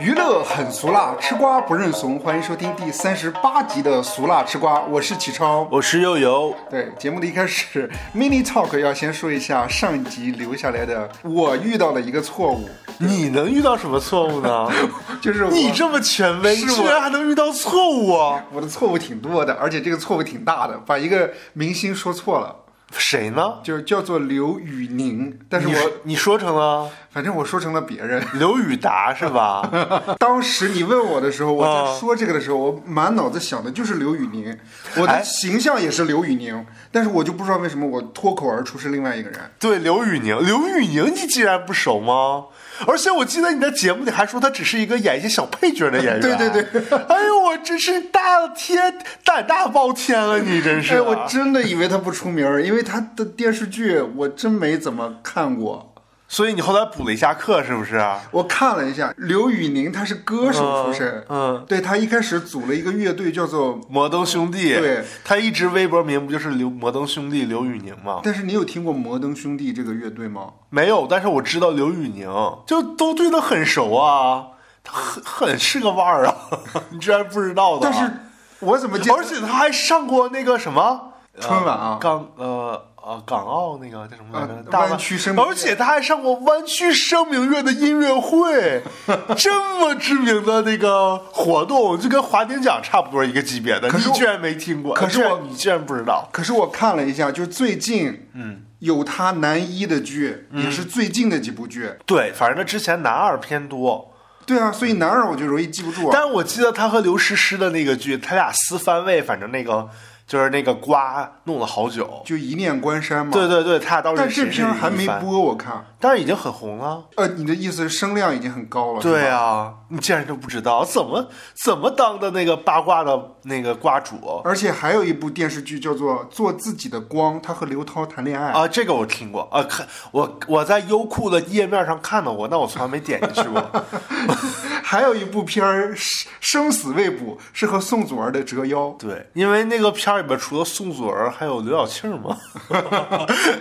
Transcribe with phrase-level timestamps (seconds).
[0.00, 2.20] 娱乐很俗辣，吃瓜不认怂。
[2.20, 5.66] 欢迎收听第三十八集的《俗辣吃瓜》，我是启超。
[5.72, 6.54] 我是悠悠。
[6.70, 12.68] 对，节目的一开始，mini talk 要先说一下上一集留下来的我遇到了一个错误，
[12.98, 14.70] 你能遇到什么错误呢？
[15.20, 18.44] 就是你这么权威，居然还能遇到错误啊？
[18.52, 22.54] 我的错误挺多的，而且这个错误挺大的，把一个明星说错了，
[22.96, 23.54] 谁呢？
[23.62, 28.22] 就是叫做刘宇宁，但是我你说成了反正我说成了别人。
[28.38, 29.68] 刘宇达是吧？
[30.18, 34.56] 当时你问我的时候，我啊在说这个的时候，我满脑子想的就是刘宇宁，
[34.96, 39.38] 我的哎形象也是刘宇宁，但是我就不知道为什么我脱口而出是另外一个人。
[39.58, 42.46] 对，刘宇宁，刘宇宁，你竟然不熟吗？
[42.86, 46.20] 而且我记得你在节目里还说他只是一个演一些小配角的演员。
[46.20, 46.98] 对 对对。
[47.08, 50.94] 哎呦，我真是大天胆大包天了，你真是。
[50.94, 55.94] 哎，我真的以为他不出名，因为他的电视剧我真没怎么看过。
[56.30, 57.98] 所以你后来补了一下课，是不是？
[58.30, 64.74] 我看了一下，刘宇宁他是歌手出身，嗯，对他一开始组了一个乐队叫做，摩登兄弟。
[64.74, 68.20] 对，他一直微博名不就是刘摩登兄弟刘宇宁吗？
[68.22, 70.50] 但是你有听过摩登兄弟这个乐队吗？
[70.68, 72.28] 没有，但是我知道刘宇宁，
[72.66, 74.48] 就都对他很熟啊，
[74.84, 76.34] 他很很是个腕儿啊，
[76.90, 77.90] 你居然不知道的啊？
[77.90, 78.12] 但是
[78.60, 79.14] 我怎么记得？
[79.14, 84.52] 而且他还上过那个什么春晚啊刚呃呃港澳那个叫什么来着？
[84.52, 88.82] 啊大湾区声明而且他还上过湾区声明月的音乐会，
[89.34, 94.94] 这么知名的那个活动，就跟华鼎奖差不多一个级别的，可是你居然没听过？
[94.94, 96.28] 可是我居你居然不知道？
[96.30, 101.90] 可是我看了一下，就最近，嗯，有他男一的剧，嗯也是最近的几部剧。
[102.04, 104.12] 对，反正他之前男二偏多。
[104.44, 106.10] 对啊，所以男二我就容易记不住啊。
[106.10, 109.86] 但是我记得他和刘诗诗的那个剧，他俩撕番位，反正那个
[110.28, 112.22] 就是那个瓜弄了好久。
[112.24, 113.32] 就一念关山嘛。
[113.32, 115.84] 对对对，他俩倒是但这谁片还没，播，我看。
[116.00, 117.04] 但是已经很红了。
[117.16, 119.00] 呃，你的意思是声量已经很高了？
[119.00, 121.28] 对，啊，你竟然都不知道，怎么
[121.64, 128.52] 怎么当的那个八卦的那个瓜主而且还有一部电视剧叫做《做自己的光》，他和刘涛谈恋爱。
[128.52, 128.68] 啊？
[128.68, 133.62] 这个我听过啊，看我我在优酷的页面上看到过，但我从来没点进去过。
[134.82, 135.92] 还有一部片儿
[136.40, 138.86] 《生生死未卜》，是和宋祖儿的《折腰》。
[138.96, 142.36] 对，因为那个片儿里边除了宋祖儿，还有刘晓庆嘛。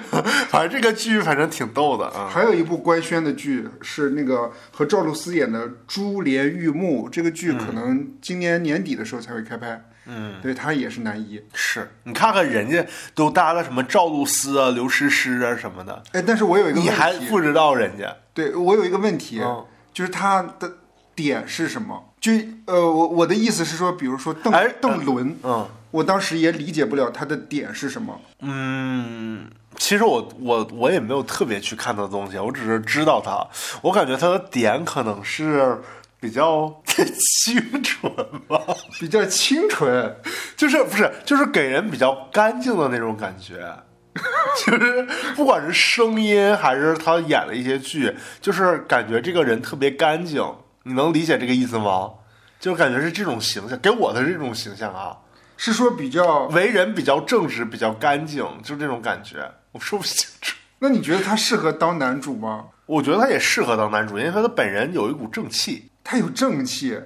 [0.49, 2.26] 反正这个剧反正挺逗的啊。
[2.27, 9.83] 还有一部官宣的剧是那个和赵露思演的《珠帘玉幕》，这个剧可能今年年底的时候才会开拍。
[10.09, 11.41] 嗯，对他也是男一。
[11.53, 18.15] 是你看看人家都搭了什么赵露思啊、刘诗诗啊什么的，哎，但是我有一个你还，不知道人家？
[18.33, 20.71] 对我有一个问题，嗯就是他的
[21.13, 22.13] 点是什么？
[22.19, 22.31] 就
[22.65, 28.19] 呃，我我的意思是说，比如说邓、哎邓伦，嗯我当时也理解不了他的点是什么。
[28.41, 33.47] 嗯，其实我我我也没有特别去看他的东西，我只是知道他，
[33.81, 35.79] 我感觉他的点可能是
[36.19, 38.11] 比较 清纯
[38.47, 38.61] 吧，
[38.99, 40.15] 比较清纯，
[40.57, 43.73] 就是不是就是给人比较干净的那种感觉。
[44.65, 50.43] 就是不管是声音还是他演的一些剧，就是感觉这个人特别干净，
[50.87, 52.11] 你能理解这个意思吗？
[52.59, 55.17] 就感觉是这种形象，给我的这种形象啊，
[55.57, 56.45] 是说比较。
[56.47, 60.55] 为人比较正直，比较干净，就这种感觉，我说不清楚。
[60.79, 62.65] 那你觉得他适合当男主吗？
[62.85, 65.91] 我觉得他也适合当男主，因为他的本人有一股正气。
[66.03, 66.97] 他有正气，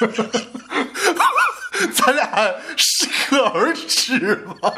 [1.92, 4.72] 咱俩适可而止吧。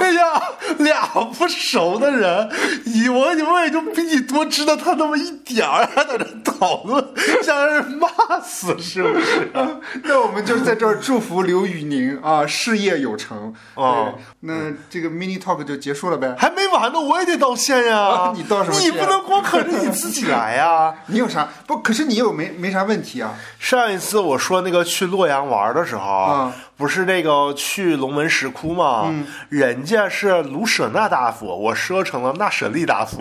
[0.00, 0.42] 哎呀，
[0.78, 1.06] 俩
[1.38, 2.50] 不熟的人，
[2.84, 7.04] 以我我也就比你多知道他那么一点儿，还在这讨论，
[7.42, 8.08] 想让人骂
[8.40, 9.50] 死是不是？
[10.04, 13.52] 那我们就在这儿祝福刘宇宁啊，事业有成。
[13.74, 14.54] 哦对，那
[14.90, 16.34] 这个 mini talk 就结束了呗。
[16.38, 21.78] 还没完呢，我也得道歉呀、啊 你道什么歉你不能光可着你自己来呀、 你有啥不？
[21.78, 23.34] 可是你有没没啥问题啊？
[23.58, 29.12] 上一次我说那个去洛阳玩的时候，啊不是那个去龙门石窟吗？
[29.48, 33.18] 人家是卢舍那大佛，我说成了那舍利大佛，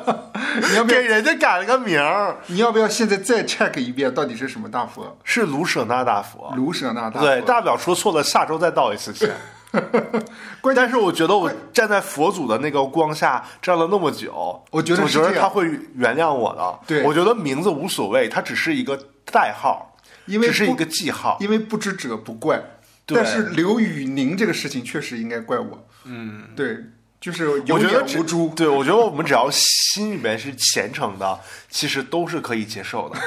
[0.70, 5.16] 你要不要给人家改了个名儿，你要不要现在再 check 一遍到底是什么大佛？
[5.22, 6.50] 是卢舍那大佛。
[6.56, 7.26] 卢舍那大佛。
[7.26, 9.30] 对，大不了说错了，下周再道一次歉。
[10.74, 16.78] 但是我觉得我站在佛祖的那个光下站了那么久，我觉得我觉得他会原谅我的。
[16.86, 18.98] 对我觉得名字无所谓，它只是一个
[19.30, 21.36] 代号，因为只是一个记号。
[21.40, 22.58] 因为不知者不怪。
[23.08, 25.88] 对但是刘宇宁这个事情确实应该怪我。
[26.04, 26.76] 嗯，对，
[27.20, 28.52] 就是有我觉得只眼无珠。
[28.54, 33.18] 对我觉得我们只要心里面是虔诚的，其实都是可以接受的，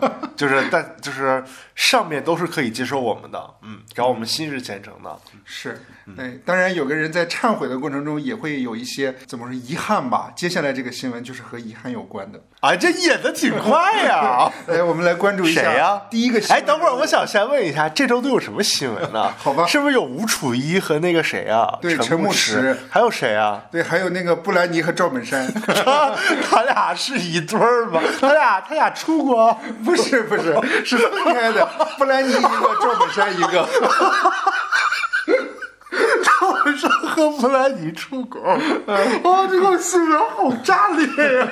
[0.00, 1.42] 嗯、 就是但就是
[1.74, 5.80] 上面都是可以接受我们的，嗯，只要我们心是虔诚的，是，
[6.16, 10.30] 对，当然有个人在忏悔的过程中也会有一些怎么说遗憾吧。
[10.36, 12.40] 接下来这个新闻就是和遗憾有关的。
[12.60, 14.50] 啊，这演的挺快呀！
[14.66, 16.02] 哎，我们来关注一下谁呀？
[16.10, 19.32] 第一个新闻，哎，等会儿我想先问一下，这周都有什么新闻呢？
[19.38, 21.78] 好吧是不是有吴楚一和那个谁啊？
[21.80, 23.62] 对陈牧牧驰还有谁啊？
[23.70, 28.00] 对，还有那个布兰妮和赵本山，他他俩是一对儿吗？
[28.20, 29.52] 他俩他俩出国？
[29.84, 31.66] 不是不是，是分开的，
[31.98, 33.68] 布兰妮一个，赵本山一个。
[36.22, 38.40] 赵本山和布兰妮出国？
[38.42, 41.48] 哇，这个新闻好炸裂呀！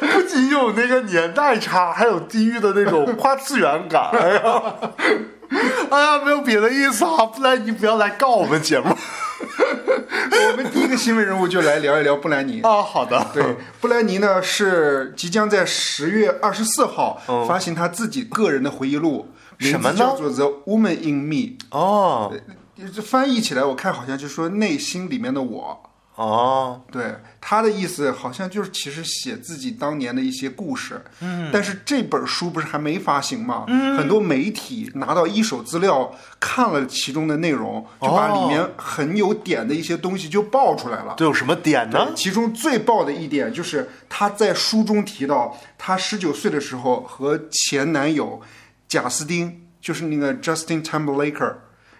[0.00, 4.10] 不仅有那个年代差，还有地域的那种跨次元感。
[4.12, 4.62] 哎呀，
[5.90, 8.96] 哎呀，没有别的意思啊，布兰妮不要来告我们节目
[10.50, 12.60] 我们第一个新闻人物就来聊一聊布兰妮。
[12.66, 12.82] 啊。
[12.82, 22.32] 好的，对，布兰妮呢是即将在十月二十四号发行他自己个人的回忆录，名什么叫做《The Woman in Me 哦》。
[22.94, 25.87] 这翻译起来，我看好像就说内心里面的我。
[26.18, 31.00] 哦，对他的意思，好像就是其实写自己当年的一些故事。
[31.20, 33.64] 嗯，但是这本书不是还没发行吗？
[33.68, 41.14] 嗯，很多媒体拿到一手资料看了其中的内容，就把里面很有点的一些东西就爆出来了。
[41.16, 42.08] 这有什么点呢？
[42.16, 48.42] 其中最爆的一点就是他在书中提到，他十九岁的时候和前男友
[48.88, 51.54] 贾斯汀，就是那个 Justin Timberlake，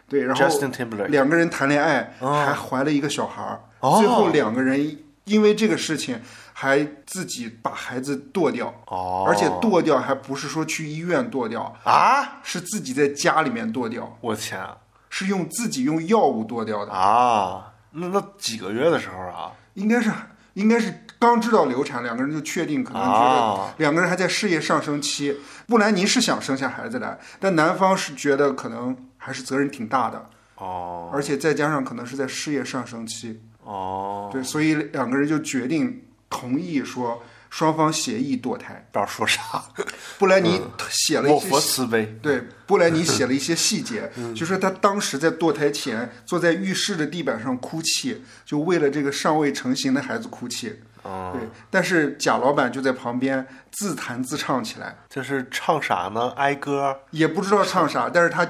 [0.08, 3.60] 对，然后 Justin Timberlake 两个人谈恋爱，还怀了一个小孩儿。
[3.80, 6.20] 哦最后两个人因为这个事情
[6.52, 12.40] 还自己把孩子剁掉，哦而且剁掉还不是说去医院剁掉，啊！
[12.42, 14.76] 是自己在家里面剁掉，我天啊！
[15.10, 16.92] 是用自己用药物剁掉的。
[16.92, 19.52] 啊，那那几个月的时候啊？
[19.75, 20.10] 应该是
[20.54, 25.36] 应该是刚知道流产，两个人就确定可能觉得啊两个人还在事业上升期。
[25.66, 30.26] 布兰妮是想生下孩子来，但男方是觉得可能还是责任挺大的，
[30.56, 38.88] 哦而且再加上可能是在事业上升期，哦，对，所以两个人就决定同意说双方协议堕胎。
[38.90, 39.42] 不知道说啥，
[40.18, 42.18] 布莱尼写了一我些佛慈悲。
[42.22, 50.74] 对，布莱尼写了一些细节， 就是他当时在堕胎前坐在浴室的地板上哭泣，就为了这个尚未成型的孩子哭泣。
[51.02, 56.30] 哦，对，但是贾老板就在旁边自弹自唱起来，这是唱啥呢？
[56.36, 57.00] 哀歌？
[57.10, 58.46] 也不知道唱啥，但是他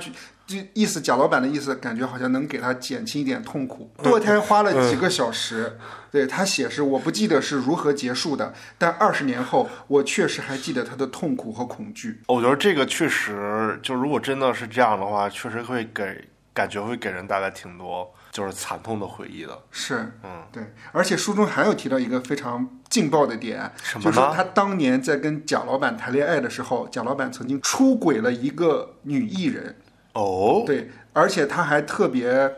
[0.49, 3.91] 就就意思，贾老板的意思，感觉好像能给他减轻一点痛苦。
[3.99, 5.79] 堕胎花了几个小时，
[6.11, 12.23] 对他写是我不记得是如何结束的，但二十年后，我确实还记得他的痛苦和恐惧。
[12.29, 16.25] 我觉得这个确实，就如果真的是这样的话，确实会给
[16.55, 19.57] 感觉会给人带来挺多就是惨痛的回忆的。
[19.71, 20.63] 是，嗯，对，
[20.93, 29.77] 而且书中还有提到一个非常劲爆的点，什么就是他当年在跟贾老板谈恋爱的时候，贾老板曾经出轨了一个女艺人，
[30.19, 32.53] 哦，对，而且他还特别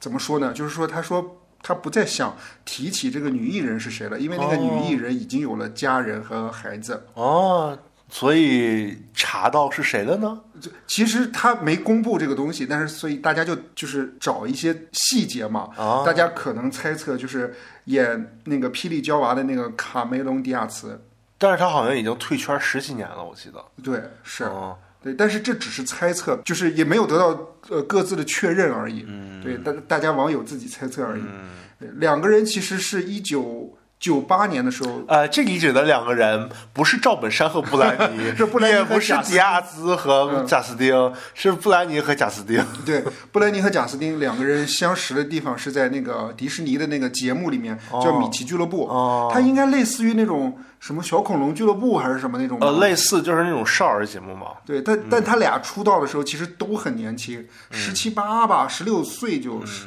[0.00, 0.52] 怎么说呢？
[0.52, 7.06] 就是说，他说他不再想提起这个女艺人是谁了，因为那个女艺人已经有了家人和孩子。
[7.14, 7.78] 哦，
[8.08, 10.40] 所以查到是谁了呢？
[10.86, 17.54] 其实他没公布这个东西，但是所以大家就就是找一些细节嘛，啊大家可能猜测就是
[17.86, 21.00] 演那个霹雳娇娃的那个卡梅隆迪亚茨，
[21.36, 23.64] 但是他好像已经退圈十几年了，我记得。
[23.82, 24.44] 对，是。
[24.44, 29.04] 哦对，但是这只是猜测，就是也没有得到呃各自的确认而已。
[29.08, 31.22] 嗯，对，大大家网友自己猜测而已。
[31.80, 42.66] 对，两个人其实是一九九八年的时候，呃，这里指的两个人不是赵本山和布兰妮， 是布兰妮也不是迪亚兹和贾斯汀，是布兰妮和贾斯汀。
[42.84, 43.00] 对，
[43.30, 48.88] 布兰妮和贾斯汀两个人相识的地方是在那个迪士尼的那个节目里面，叫米奇俱乐部。
[48.88, 52.58] 哦它应该类似于那种什么小恐龙俱乐部还是什么那种。
[52.60, 54.48] 呃，类似就是那种少儿节目嘛。
[54.66, 59.86] 对，但但他俩出道的时候其实都很年轻，十七八吧，十六岁就十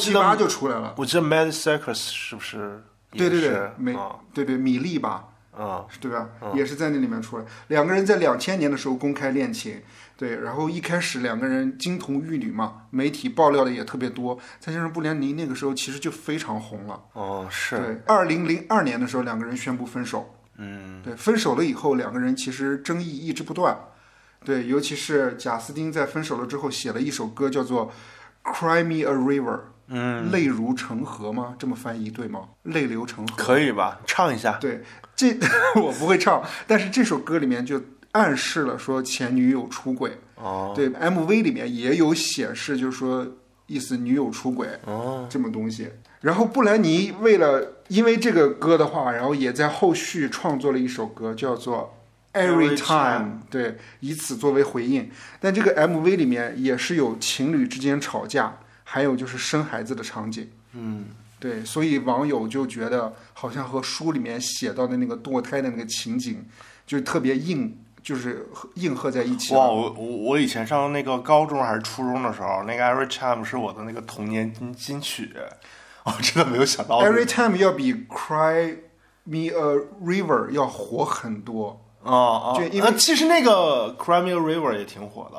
[0.00, 0.92] 七八就出来了。
[0.96, 2.82] 我记得 Mad Circus 是不是？
[3.16, 6.28] 对对对，美啊对对米粒吧，啊对吧？
[6.54, 7.44] 也是在那里面出来。
[7.68, 9.80] 两个人在两千年的时候公开恋情，
[10.16, 14.38] 对，然后一开始两个人金童玉女嘛，媒体爆料的也特别多。
[14.58, 17.00] 再加上布兰妮那个时候其实就非常红了。
[17.12, 20.34] 哦是对，二零零二年的时候，两个人宣布分手。
[20.56, 23.76] 嗯对，分手了以后，两个人其实争议一直不断。
[24.44, 27.90] 对，尤其是贾斯汀在分手了之后写了一首歌，叫做
[28.52, 29.56] 《Cry Me a River》，
[29.88, 31.54] 嗯，泪如成河吗？
[31.58, 32.40] 这么翻译对吗？
[32.62, 33.34] 泪流成河。
[33.36, 34.00] 可以吧？
[34.06, 34.52] 唱一下。
[34.60, 34.82] 对，
[35.14, 35.36] 这
[35.80, 37.80] 我不会唱，但是这首歌里面就
[38.12, 40.18] 暗示了说前女友出轨。
[40.36, 43.26] 哦对，MV 里面也有显示，就是说
[43.66, 45.90] 意思女友出轨哦这么东西。
[46.20, 51.94] 然后布兰妮为了因为这个歌的话，然后也在后续创作了一首歌，叫做。
[52.32, 55.08] Every Every time，对，以此作为回应。
[55.38, 60.48] 但这个 MV 里面也是有情侣之间吵架，还有就是生孩子的场景。
[60.72, 61.06] 嗯，
[61.40, 66.44] 对，所以网友就觉得好像和书里面写到的那个堕胎的那个情景，
[66.86, 69.54] 就特别硬，就是应和在一起。
[69.54, 75.32] 哇，我我我以前上那个高中还是初中的时候，那个 Every Time 是我的那个童年金金曲，
[76.04, 77.00] 我真的没有想到。
[77.02, 78.76] Every time 要比 Cry
[79.24, 81.80] Me a River 要火很多。
[82.02, 82.54] 啊啊！
[82.54, 85.38] 就因为呃其实那个 Cry Me a River 也挺火的。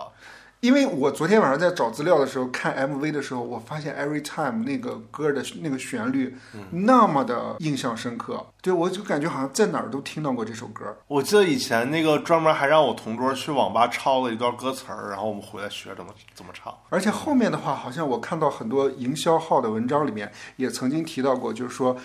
[0.66, 6.36] 因为我昨天晚上在找资料的时候看 MV 的时候，我发现 Every Time 那个歌的那个旋律
[6.72, 10.98] 那么的印象深刻，对我就感觉好像在哪儿都听到过这首歌。
[11.08, 16.76] 我记得以前那个专门还让我同桌去网吧抄了一段歌词儿，然后我们回来学怎么怎么唱。
[16.90, 21.96] 而且后面的话，好像我看到很多营销号的文章里面也曾经提到过，就是说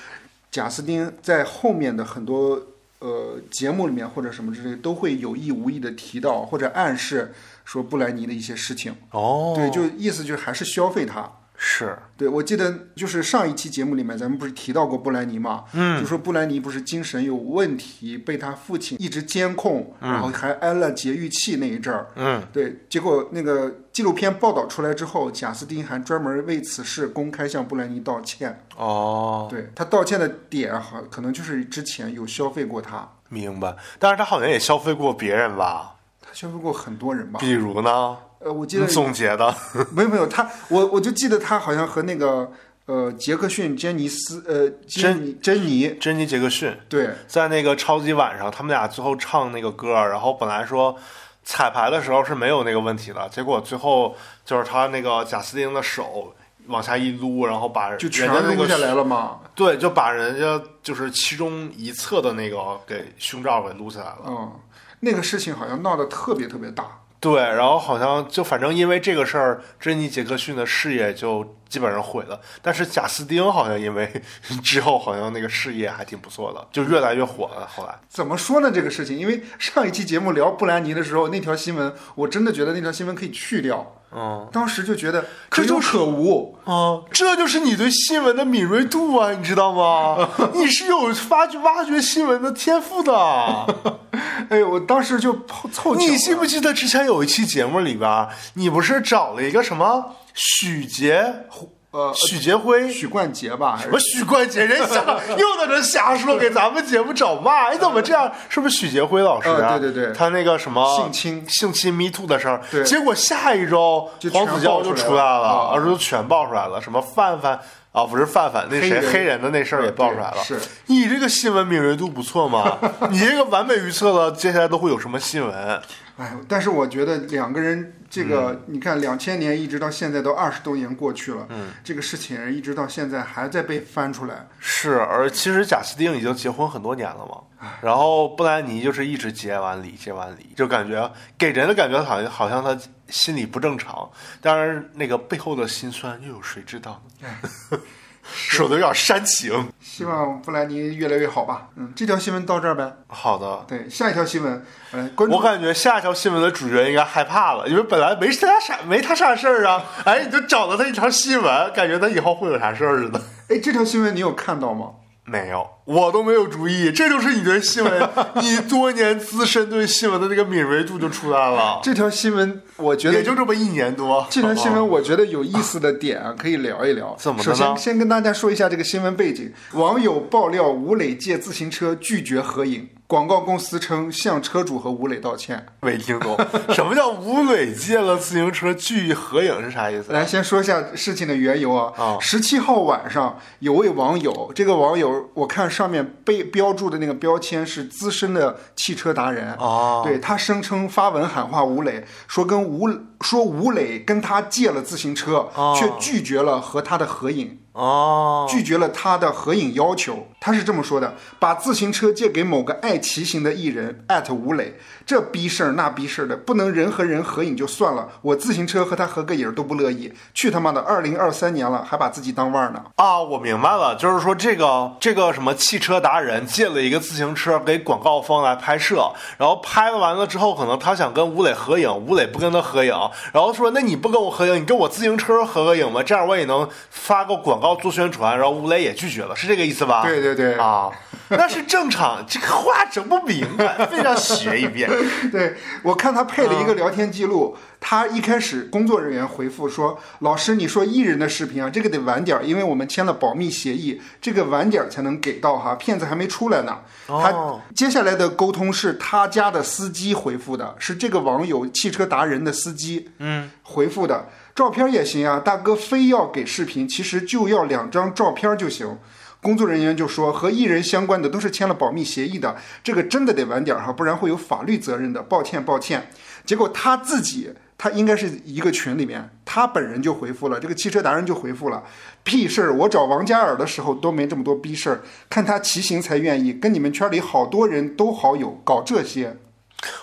[0.50, 2.60] 贾斯汀在后面的很多
[2.98, 7.32] 呃节目里面或者什么之类，都会有意无意的提到或者暗示
[7.70, 8.92] 说布莱尼的一些事情。
[9.12, 11.30] 哦对，就意思就是还是消费他。
[11.62, 15.64] 是对，我记得就是上一期节目里面，咱们不是提到过布兰妮嘛？
[15.74, 22.08] 嗯，就说布兰妮不是精神有问题，被他父亲一直监控，然后还安了节育器那一阵儿。
[22.16, 28.64] 嗯，对，结果那个纪录片报道出来之后，贾斯汀还专门为此事公开向布兰妮道歉。
[28.76, 33.76] 哦，对他道歉的点，好可能就是之前有消费过他，明白。
[33.98, 35.96] 但是他好像也消费过别人吧？
[36.30, 37.40] 他消费过很多人吧？
[37.40, 38.16] 比如呢？
[38.38, 39.52] 呃，我记你得总结的
[39.90, 42.48] 没有没有他，我我就记得他好像和那个
[42.86, 47.10] 呃杰克逊、詹尼斯呃珍妮珍妮珍妮杰克逊对。
[47.26, 50.96] 在那个超级晚上，他们俩最后唱那个歌，然后本来说
[51.42, 56.32] 彩排的时候是没有那个问题的，结果最后就是他那个贾斯汀的手
[56.68, 59.40] 往下一撸，然后把就全人家那个撸下来了嘛。
[59.54, 62.56] 对，就把人家就是其中一侧的那个
[62.86, 64.22] 给胸罩给撸下来了。
[64.26, 64.52] 嗯，
[65.00, 67.00] 那个事情好像闹得特别特别大。
[67.18, 72.40] 对，然后好像就反正因为这个事儿，珍妮杰克逊的事业就基本上毁了。
[72.62, 74.10] 但是贾斯汀好像因为
[74.64, 77.66] 之后好像那个事业还挺不错的，就越来越火了。
[77.66, 78.70] 后来怎么说呢？
[78.72, 83.99] 这个事情，因为上一期节目聊布兰妮的时候，那条新闻我真的觉得那条新闻可以去掉。
[84.12, 86.56] 嗯，当时就觉得可有可无。
[86.64, 90.28] 啊，这就是你对新闻的敏锐度啊，你知道吗？
[90.54, 93.12] 你是有发掘挖掘新闻的天赋的。
[94.50, 95.38] 哎，我当时就
[95.72, 101.46] 凑你记不记得之前有一期节目里边，你不是找了一个什么许杰
[101.92, 103.76] 呃许杰辉许冠杰吧？
[103.82, 104.64] 什么许冠杰？
[104.64, 105.02] 人瞎
[105.36, 107.72] 又在这瞎说，给咱们节目找骂！
[107.72, 108.30] 你怎么这样？
[108.48, 109.70] 是不是许杰辉老师啊？
[109.70, 117.60] 呃对对对他那个什么性侵性侵 Me Too 的事儿，结果下一周黄子佼就出来了，爆出来了而且都全爆出来了，什么范范。
[117.92, 120.36] 啊，不是范范，那谁黑人的那事儿也爆出来了。
[120.44, 122.78] 是你这个新闻敏锐度不错嘛？
[123.10, 125.82] 你这个完美预测了接下来都会有什么新闻。
[126.16, 134.46] 哎，但是我觉得两个人这个，你看两千年一直到现在都二十多年过去了，嗯，这个事情一直到现在还在被翻出来。
[134.58, 142.78] 是，而其实贾斯汀已经结婚很多年了嘛，然后布兰妮就是一直结完离，结完离，就感觉给人的感觉好像好像他
[143.10, 147.28] 心理不正常，当然那个背后的辛酸又有谁知道呢？
[148.22, 149.72] 说的有点煽情。
[149.80, 151.68] 希望布兰妮越来越好吧。
[151.74, 152.92] 嗯，这条新闻到这儿呗。
[153.08, 163.20] 好的，对，下一条新闻，呃，关注我感觉下一条新闻的主角应该害怕了，因为本来没他啥没他啥事儿啊，哎，你就找了他一条新闻，感觉他以后会有啥事儿似的。
[163.48, 164.90] 哎，这条新闻你有看到吗？
[165.30, 168.10] 没有，我都没有注意，这就是你对新闻，
[168.42, 171.78] 你多年资深对新闻的那个敏锐度就出来了。
[171.84, 174.26] 这条新闻我觉得也就这么一年多。
[174.28, 177.14] 这条新闻我觉得有意思的点啊，可以聊一聊。
[177.20, 179.52] 怎么首先，先跟大家说一下这个新闻背景。
[179.74, 185.66] 网友爆料，吴磊借自行车拒绝合影，广告公司称向车主和吴磊道歉。
[185.80, 186.38] 没听懂
[186.72, 190.12] 什么叫吴磊借了自行车拒合影是啥意思？
[190.12, 192.16] 来，先说一下事情的缘由啊啊。
[192.20, 199.54] 十七号晚上，有位网友，这个网友我看上面被标注的那个标签是资深的汽车达人。
[199.54, 202.88] 哦，对他声称发文喊话吴磊，说跟吴
[203.22, 207.58] 说吴磊跟他借了自行车，哦却拒绝了和他的合影。
[207.80, 210.28] 哦，拒绝了他的合影要求。
[210.38, 214.74] 他是这么说的：把自行车借给某个爱骑行的艺人，艾特吴磊，
[215.10, 220.12] 这逼事儿那逼事儿的，不能人和人合影就算了，我自行车和他合个影都不乐意。
[220.32, 222.80] 去他妈的，二零二三年了，还把自己当腕儿呢。
[222.94, 232.94] 啊，我明白了，就是说这个这个什么汽车达人借了一个自行车给广告方来拍摄，然后拍完了之后，可能他想跟吴磊合影，吴磊不跟他合影，
[233.32, 240.02] 然后说那你不跟我合影，你跟我自行车合个影吧，这样我也能发个广告告做宣传，然后吴磊也拒绝了，是这个意思吧？
[240.02, 240.90] 对对对啊，
[241.38, 244.90] 那是正常，这个话整不明白，非要学一遍。
[245.30, 268.98] 对我看他配了一个聊天记录，他一开始工作人员回复说：“老师，你说艺人的视频啊，这个得晚点儿，因为我们签了保密协议，这个晚点儿才能给到哈，骗子还没出来呢。”他哦接下来的沟通是他家的司机回复的，是这个网友汽车达人的司机嗯回复的，照片也行啊，大哥非要给视频，其实就要两张照片就行。
[269.42, 275.22] 工作人员就说，和艺人相关的都是签了保密协议的，这个真的得晚点儿哈，不然会有法律责任的。
[275.22, 276.08] 抱歉，抱歉。
[276.44, 281.82] 结果他自己，他应该是一个群里面，他本人就回复了，这个汽车达人就回复了，
[282.22, 282.74] 屁事儿！
[282.74, 289.36] 我找王嘉尔的时候都没这么多逼事儿，看他骑行才愿意，跟你们圈里好多人都好友，搞这些。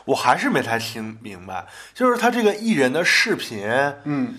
[0.06, 3.68] 我还是没太听明白，就是他这个艺人的视频，
[4.06, 4.34] 嗯，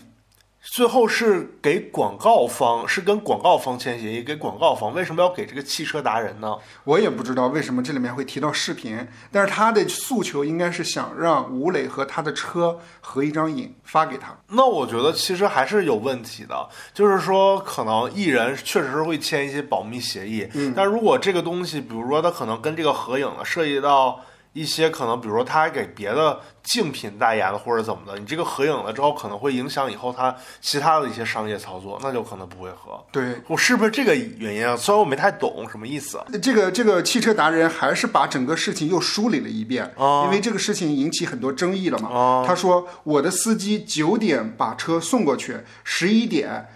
[0.71, 6.55] 最后是给广告方，是跟广告方签协议，给广告方为什么要给这个汽车达人呢？
[6.85, 14.37] 我也不知道为什么这里面会提到视频，但是他的诉求应该是想让吴磊和他的车合一张影发给他。
[14.49, 24.21] 那我觉得其实还是有问题的，就是说可能艺人确实是会签一些保密协议，嗯但如果这个东西，比如说他可能跟这个合影了涉及到
[24.59, 33.01] 一些可能，比如说他还给别的竞品代言了或者怎么的，你这个合影了之后可能会影响以后他其他的一些商业操作，那就可能不会合。
[33.13, 34.77] 对，我是不是这个原因啊？
[34.77, 36.21] 虽然我没太懂什么意思。
[36.43, 42.09] 这个这个汽车达人还是把整个事情又梳理了一遍，哦因为这个事情引起很多争议了嘛。
[42.09, 46.67] 哦他说我的司机九点把车送过去，十一点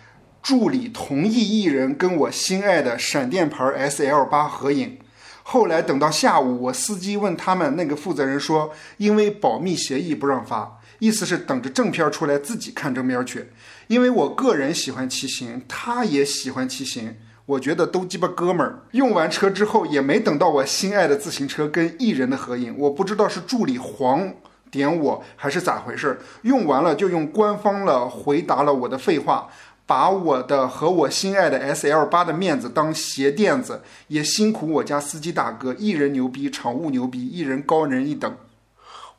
[0.40, 4.98] 助理同意艺人跟我心爱的闪电牌 S L 八合影。
[5.44, 13.50] 后来等到下午，我司机问他们那个负责人说，因为保密协议不让发，意思是等着正片出来自己看正片去。
[13.88, 18.82] 因为我个人喜欢骑行，他也喜欢骑行，我觉得都鸡巴哥们儿。
[18.92, 24.32] 用完车之后，也没等到我心爱的自行车跟艺人的合影，我不知道是助理黄
[24.70, 26.18] 点我还是咋回事。
[26.42, 29.48] 用完了就用官方了回答了我的废话。
[29.92, 38.34] 把我的和我心爱的 S L 八的面子当鞋垫子，也辛苦我家司机大哥，一人牛逼，场务牛逼，一人高人一等。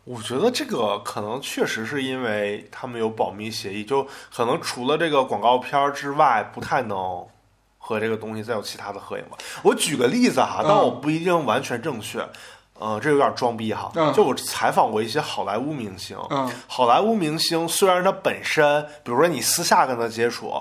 [0.03, 7.23] 我觉得这个可能确实是因为他们有保密协议，就可能除了这个广告片之外，不太能
[7.77, 9.37] 和这个东西再有其他的合影吧。
[9.61, 12.27] 我举个例子哈，但我不一定完全正确。
[12.83, 13.89] 呃，这有点装逼哈。
[13.95, 20.51] 嗯就我采访过一些好莱坞明星，嗯好莱坞明星虽然他本身，比如说你私下跟他接触，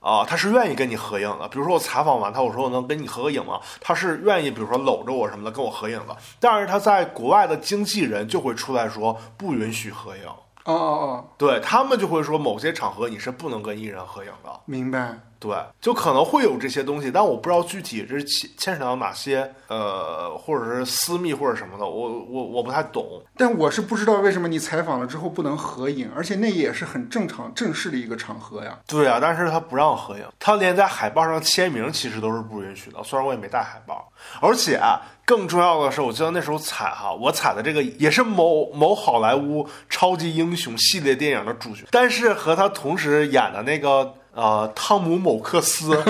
[0.00, 1.48] 啊、他是愿意跟你合影的。
[1.48, 3.58] 比如说我采访完他，我说我能跟你合个影吗？
[3.80, 6.14] 他是愿意，比如说搂着我什么的跟我合影的。
[6.38, 10.26] 但是他在国外的经纪人就会出来说不允许合影，
[10.64, 14.60] 哦哦哦，对他们就会说某些场合你是不能跟艺人合影的。
[14.66, 15.18] 明白。
[15.40, 23.22] 对，就可能会有这些东西，但我不知道具体这是牵牵扯到哪些呃，或者是私密或者什么的，我我我不太懂。
[23.38, 28.78] 但我是不知道为什么你采访了之后不能合影，而且那也是很正常正式的一个场合呀。
[28.86, 33.02] 对啊，但是他不让合影，他连在海报上签名其实都是不允许的。
[33.02, 45.96] 虽然我也没带海报，而且啊，更重要的是，我记得那时候采哈，我采的这个也是某某好莱坞超级英雄系列电影的主角，但是和他同时演的那个呃汤姆某克斯，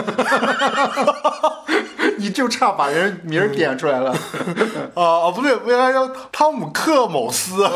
[2.19, 4.11] 你就差把人名儿点出来了。
[4.95, 7.67] 啊啊，不对，不应该叫汤姆克某斯，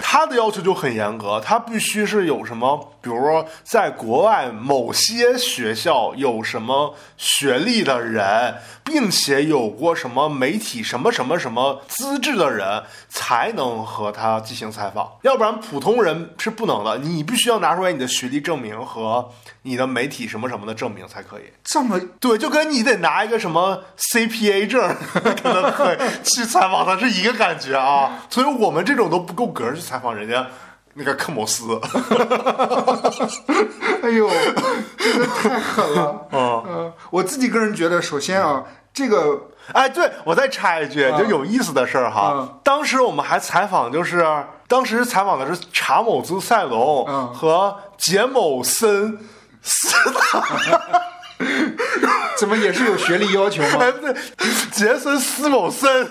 [0.00, 16.96] 他的要求就很严格，他必须是有什么，比如说在国外某些学校有什么学历的人，并且有过什么媒体什么什么什么资质的人，才能和他进行采访，要不然普通人是不能的。
[16.96, 19.30] 你必须要拿出来你的学历证明和
[19.62, 21.42] 你的媒体什么什么的证明才可以。
[21.62, 28.24] 这么对，就跟你得拿一个什么 CPA 证，可能可以去采访他是一个感觉啊。
[28.30, 30.46] 所以我们这种都不够格去采访人家
[30.94, 31.64] 那个科莫斯。
[34.02, 34.28] 哎呦，
[34.98, 36.26] 真的太狠了。
[36.32, 39.40] 嗯，呃，我自己个人觉得，首先啊，这个
[39.72, 42.32] 哎，对我再插一句，就有意思的事儿哈。
[42.36, 44.24] 嗯当时我们还采访，就是
[44.68, 49.18] 当时采访的是查某兹塞隆嗯和杰某森
[49.62, 50.42] 斯坦。
[52.36, 53.78] 怎么也是有学历要求吗？
[53.80, 54.14] 哎，不对，
[54.72, 56.08] 杰森斯某森。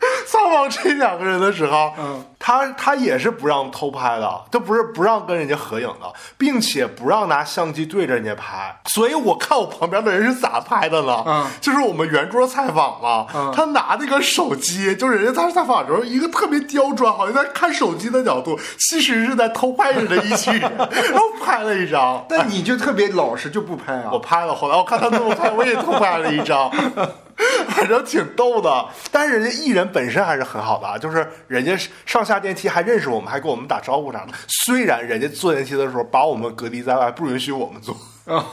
[0.26, 8.76] 撒网这两个人的时候，嗯，他他也是不让偷拍的，他不是不让跟人家合影的，并且不让拿相机对着人家拍。
[8.86, 11.22] 所以我看我旁边的人是咋拍的呢？
[11.26, 22.24] 嗯就是我们圆桌采访嘛，嗯他拿那个手机，就是人家在采访的时候，一个特别刁钻，好像在看手机的角度，其实是在偷拍人的一群人，然后拍了一张。
[22.28, 24.18] 但你就特别老实，就不拍啊我。
[24.18, 26.70] 拍了，后来我看他那么拍，我也偷拍了一张，
[27.68, 28.86] 反正挺逗的。
[29.10, 34.32] 但是人家艺人本身还是很好的啊，就是人家上下电梯还认识我们，还跟我们打招呼啥的。
[34.48, 38.46] 虽然人家坐电梯的时候把我们隔离在外，不允许我们坐，啊，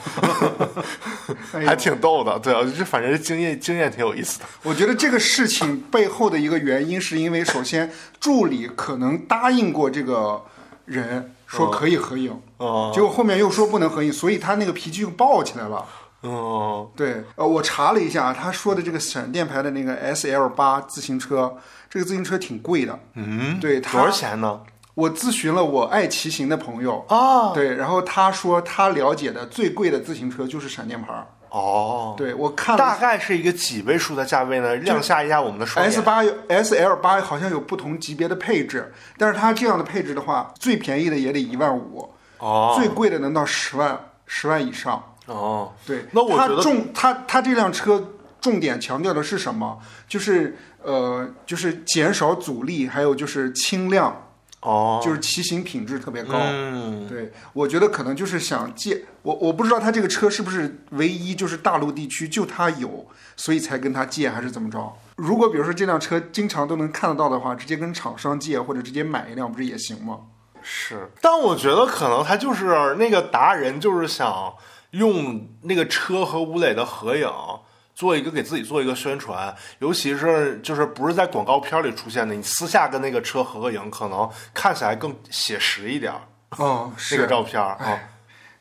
[1.52, 2.38] 哎呦还挺逗的。
[2.38, 4.44] 对啊，这反正经验经验挺有意思的。
[4.62, 7.90] 我觉得这个事情背后的一个原因，是因为首先
[8.20, 10.42] 助理可能答应过这个
[10.84, 15.84] 人说可以合影，嗯结果后面又说不能合影，所以他那个脾气又爆起来了。
[16.22, 21.56] 嗯，对，呃，我查了一下，他说的这个闪电牌的那个 S L 八自行车，
[21.90, 22.98] 这个自行车挺贵的。
[23.14, 24.60] 嗯，对，多少钱呢？
[24.94, 31.26] 我咨询了我爱骑行的朋友，啊，对，然后他说他了解的最贵的自行车就是闪电牌儿。
[31.48, 34.74] 哦，对我看了大概是一个几位数的价位呢？
[34.76, 35.92] 亮瞎一下我们的双眼。
[35.92, 42.08] S 八有 S L 八好像有不同级别的配置，但是它这样的配置的话，最便宜的也得一万五，
[42.38, 45.02] 哦最贵的能到十万十万以上。
[45.26, 49.78] 哦，对，那我觉得它重他他这辆车重点强调的是什么？
[50.08, 54.30] 就是呃，就是减少阻力，还有就是轻量，
[54.60, 56.38] 哦，就是骑行品质特别高。
[56.40, 63.06] 嗯，对，我觉得可能就是想借我，我不知道他这个车是不是唯一，就是大陆地区就他有，
[63.36, 64.92] 所以才跟他借，还是怎么着？
[65.14, 70.18] 如果比如说这辆车经常都能看得到的话，直接跟厂商借或者直接买一辆，不是也行吗？
[70.62, 74.52] 是，但我觉得可能他就是那个达人，就是想
[74.92, 77.28] 用那个车和吴磊的合影。
[77.94, 86.22] 做一个给自己做一个宣传，尤其是就是不是在广告片里出现的，你私下跟那个车合个影，可能看起来更写实一点儿。
[86.56, 88.08] 哦，那个照片啊，哎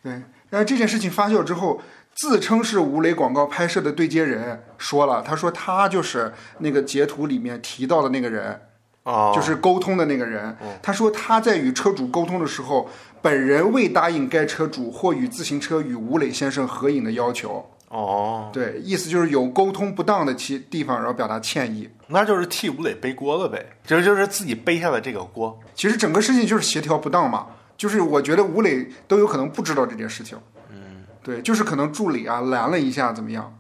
[0.04, 0.22] 对。
[0.50, 1.82] 但是这件事情发酵之后，
[2.13, 8.62] 自称是吴磊广告拍摄的对接人说了，他说他就是那个截图里面提到的那个人，
[9.04, 10.56] 啊，就是沟通的那个人。
[10.62, 12.90] 嗯他说他在与车主沟通的时候，
[13.22, 17.68] 本人未答应该车主或与自行车与吴磊先生合影的要求。
[17.90, 21.90] 哦，对，意思就是有沟通不当的其地方，然后表达歉意。
[22.08, 25.60] 那就是替吴磊背锅了呗，这就是自己背下了这个锅。
[25.76, 30.38] 其实整个事情就是协调不当嘛，就是我觉得吴磊都有可能不知道这件事情。
[30.70, 33.54] 嗯，对，就是可能助理啊拦了一下怎么样。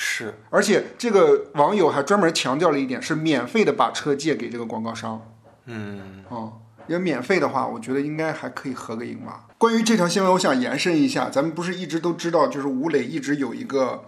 [0.00, 5.20] 是，而且这个网友还专门强调了一点，是免费的把车借给这个广告商。
[5.66, 6.52] 嗯，哦，
[6.86, 9.46] 要免费的话，我觉得应该还可以合个影吧。
[9.58, 14.04] 关于这条新闻，我想延伸一下，咱们不是一直都知道，就是吴磊一直有一个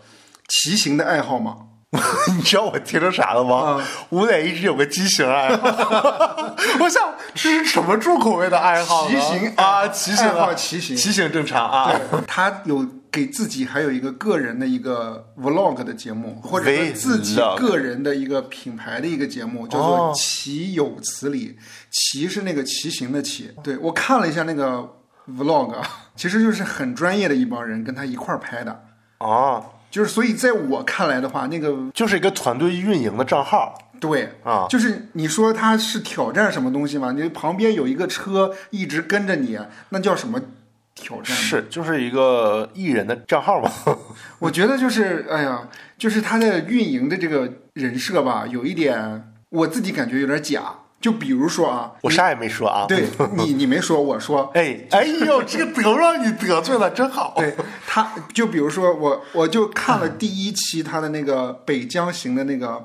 [0.48, 1.56] 骑行的爱好吗？
[2.36, 3.56] 你知道我听成啥了吗？
[3.56, 7.02] 啊吴磊一直有个畸形爱好， 我想
[7.34, 9.08] 这是什么重口味的爱好？
[9.08, 11.90] 骑行啊，骑行爱啊好骑行骑行正常啊。
[11.90, 21.58] 对，他有给自己还有一个个人的一个 vlog 的节目，或者说自己个人的一个品牌的一个节目，叫做哦“骑有此理”。
[21.90, 23.50] 骑是那个骑行的骑。
[23.62, 24.88] 对我看了一下那个
[25.28, 25.82] vlog，啊
[26.14, 28.84] 其实就是很专业的一帮人跟他一块儿拍的。
[29.18, 34.66] 啊，就是所以在我看来的话，那个就是一个团队运营的账号对啊。
[34.68, 37.12] 就是你说他是挑战什么东西吗？
[37.12, 40.40] 你旁边有一个车一直跟着你，那叫什么
[40.94, 41.36] 挑战？
[41.36, 43.72] 是，就是一个艺人的账号吧。
[44.38, 50.74] 我觉得就是，哎呀，就是他的运营的这个人设吧，有一点我自己感觉有点假。
[51.00, 52.84] 就比如说啊，我啥也没说啊。
[52.88, 57.34] 对你你没说，我说，哎哎呦，这个得让你得罪了，真好。
[57.38, 62.84] 对他，就比如说我我就看了第一期他的那个北疆行的那个。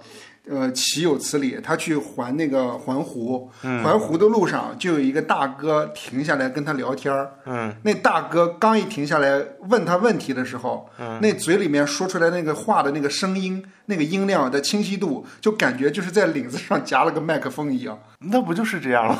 [0.49, 1.59] 呃，岂有此理！
[1.63, 7.31] 他去环那个环湖，环湖的路上就有一个大哥停下来跟他聊天儿。
[7.45, 10.89] 嗯，那大哥刚一停下来问他问题的时候，
[11.21, 17.97] 那嘴里面说出来那个话的那个声音、那个音量的清晰度，就感觉就是在领子上夹了个麦克风一样。
[18.31, 19.19] 那不就是这样吗？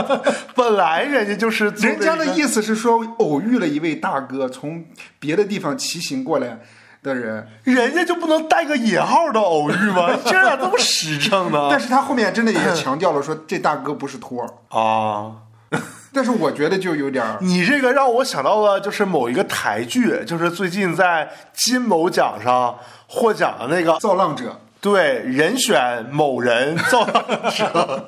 [0.54, 4.84] 本来人家就是人家的意思是说，偶遇了一位大哥从
[5.18, 6.58] 别的地方骑行过来
[7.02, 10.12] 的人，人家就不能带个引号的偶遇吗？
[10.12, 11.68] 你这咋这么实诚呢？
[11.70, 14.48] 但是他后面真的也强调了说 这大哥不是托儿。
[14.78, 15.32] 啊，
[16.14, 24.60] 但是我觉得就有点儿，你这个让我想到了，就是某一个台剧，就是最近在金某奖上获奖的那个，造浪者。
[24.82, 28.04] 对，人选某人造浪者，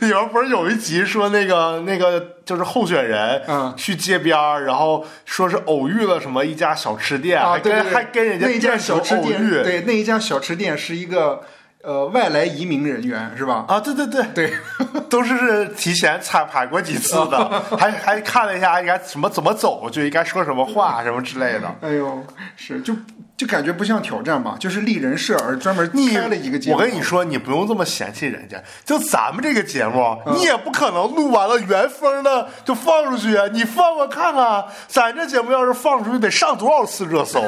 [0.00, 11.40] 里面不是有一集说那个那个就是候选人，嗯去街边儿，然后说是偶遇了什么一家小吃店，啊，还跟对还跟人家那一家小吃店，偶遇，对那一家小吃店是一个
[11.84, 13.64] 呃外来移民人员是吧？
[13.68, 14.24] 啊，对对对。
[14.34, 14.52] 对，
[15.08, 21.72] 都是提前彩排过几次的， 还还看了一下应该什么怎么走就，应该说什么话什么之类的。
[21.80, 22.26] 哎呦，
[22.56, 22.92] 是就
[23.38, 26.76] 就感觉不像挑战吧，就是立人设而专门开了一个节目。
[26.76, 33.46] 我跟你说，你不用这么嫌弃人家，就咱们这个节目，你也不可能录完了原封的就放出去啊！
[33.52, 37.40] 你放放看看，咱这节目要是放出去，得上多少次热搜？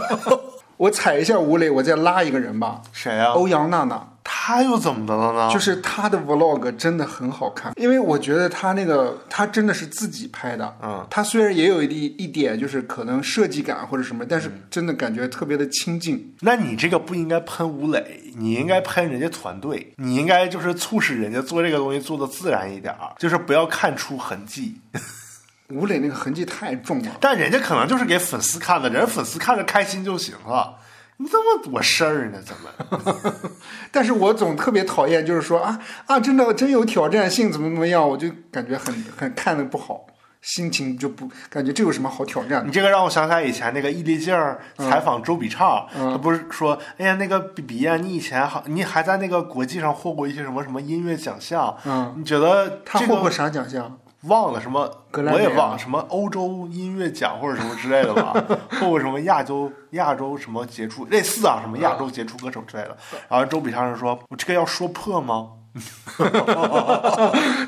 [0.76, 4.08] 我踩一下吴磊，我再拉一个人吧，谁啊、欧阳娜娜。
[4.28, 5.52] 他又怎么的了呢？
[5.52, 16.34] 就是他的 vlog 真的很好看，因为我觉得他那个他真的是自己拍的，嗯，他虽然也有一一点就是可能设计感或者什么，但是真的感觉特别的亲近。
[16.40, 24.80] 那你这个不应该喷吴磊，你应该喷人家团队，你应该就是促使人家做这个东西做的自然一点儿，就是不要看出痕迹。
[25.70, 30.76] 吴磊那个痕迹太重了，但人家可能就是给粉丝看的，人家粉丝看着开心就行了。
[31.18, 32.38] 你这么多事儿呢？
[32.42, 33.50] 怎么？
[33.90, 40.06] 但是我总特别讨厌，就是说啊啊，真的真有挑战性，怎么怎么样，我就感觉很很看的不好，
[40.42, 42.64] 心情就不感觉这有什么好挑战的？
[42.66, 44.34] 你这个让我想起来以前那个易立竞
[44.76, 53.98] 采访周笔畅，嗯他不是说，哎呀，那个比比呀，你以前好，你还在那个国际上获过一些什么什么音乐奖项，嗯，你觉得这个他获过啥奖项？
[54.26, 54.88] 忘了什么？
[55.12, 58.34] 我也忘了什么欧洲音乐奖或者什么之类的吧，
[58.80, 62.96] 或者什么亚洲亚洲什么杰出类似啊，什么亚洲杰出歌手之类的。
[63.28, 65.48] 然后周笔畅就说：“我这个要说破吗？”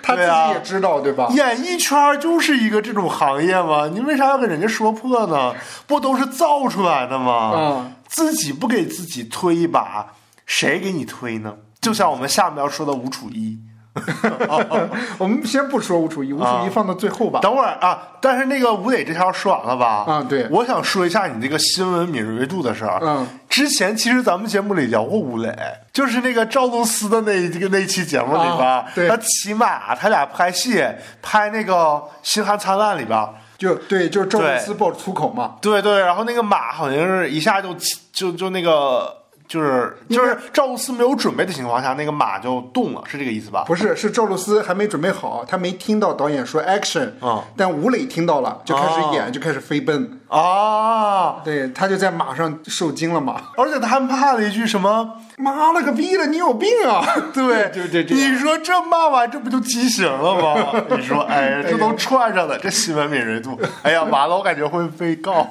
[0.03, 1.29] 他自己也知道，对吧？
[1.31, 5.55] 演艺圈就是一个这种行业嘛，你为啥要跟人家说破呢？
[5.87, 7.53] 不都是造出来的吗？
[7.55, 10.15] 嗯自己不给自己推一把，
[10.47, 11.55] 谁给你推呢？
[11.79, 13.59] 就像我们下面要说的吴楚一，
[15.19, 17.41] 我们先不说吴楚一，吴楚啊一放到最后吧。
[17.41, 20.05] 等会儿啊，但是那个吴磊这条说完了吧？
[20.07, 22.99] 啊对我想说一下你这个新闻敏锐度的事儿。
[23.03, 25.55] 嗯，之前其实咱们节目里聊过吴磊，
[25.93, 30.85] 就是那个赵露思的那这个那期节目里边，啊对他骑马，他俩拍戏，
[31.23, 31.75] 拍那个
[32.23, 33.29] 《星汉灿烂》里边。
[33.59, 35.57] 就对，就是赵露对思爆粗口嘛。
[35.61, 37.75] 对对，然后那个马好像是一下就
[38.13, 39.13] 就就那个
[39.49, 43.65] 就是就是赵露思没有准备的情况下，那个马就动了，是这个意思吧？
[43.67, 47.43] 不是，是赵露思还没准备好，她没听到导演说 action，嗯。
[47.57, 49.31] 但吴磊听到了，就开始演，哦。
[49.31, 51.41] 就开始飞奔，啊！
[51.45, 53.41] 对，他就在马上受惊了嘛。
[53.57, 55.15] 而且他还骂了一句什么？
[55.39, 57.05] 妈了个逼的，你有病啊！
[57.33, 60.85] 对，就这这样你说这骂完，这不就畸形了吗？
[60.97, 65.49] 你说，哎，这都串上了，这新闻敏锐度， 哎呀，完了，我感觉会被告。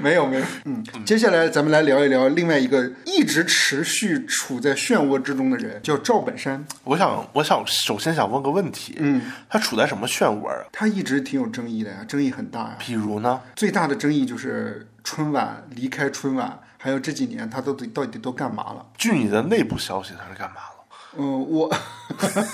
[0.00, 6.64] 没有没有，嗯，接下来咱们来聊一聊另外一个一直持续处在漩涡之中的人，叫赵本山。
[6.82, 10.64] 我想，我想首先想问个问题，嗯，他处在什么漩涡啊？
[10.72, 12.76] 他一直挺有争议的呀，争议很大呀。
[12.78, 13.38] 比如呢？
[13.54, 18.86] 最大的争议就是春晚离开春晚，还有这几年他都得到底都干嘛了？
[18.96, 20.70] 据你的内部消息，他是干嘛了？
[21.16, 21.72] 嗯，我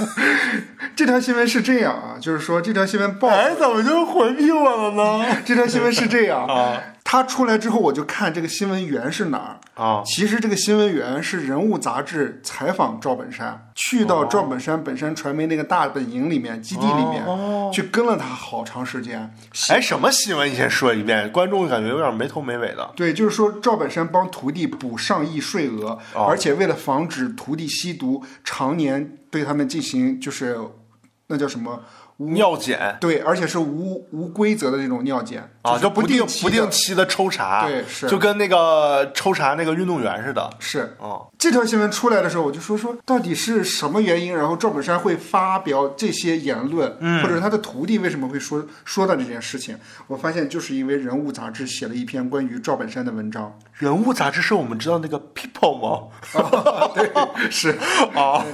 [0.95, 5.37] 这条新闻是这样啊，就是说这条新闻报哎，怎么就回避我了呢？
[5.47, 6.79] 这条新闻是这样啊，
[7.13, 9.59] 他出来之后我就看这个新闻源是哪儿。
[9.75, 19.29] 啊，其实这个新闻源是人物杂志采访赵本山，去到赵本山本山传媒那个大本营里面、基地里面，哦去跟了他好长时间。
[19.71, 20.49] 哎，什么新闻？
[20.49, 22.89] 你先说一遍，观众感觉有点没头没尾的。
[22.95, 30.57] 对，就是说赵本山帮徒弟补上亿税额，哦而且为了防止徒弟吸毒，常年对他们进行就是
[31.27, 31.83] 那叫什么？
[32.29, 40.51] 尿检对，而且是无无规则的那种尿检啊，是就不定不定期的抽查，对是就跟那个抽查那个运动员似的。
[40.59, 40.97] 是。
[40.99, 47.23] 哦，这条新闻出来的时候，我就说说到底是什么原因，然后赵本山会发表这些言论，嗯。
[47.23, 49.75] 或者是他的徒弟为什么会说说到这件事情？
[50.07, 56.91] 我发现就是因为人物杂志写了一篇关于赵本山的文章，人物杂志是我们知道那个 People 吗？
[56.95, 57.11] 对，
[57.51, 57.71] 是
[58.15, 58.45] 啊，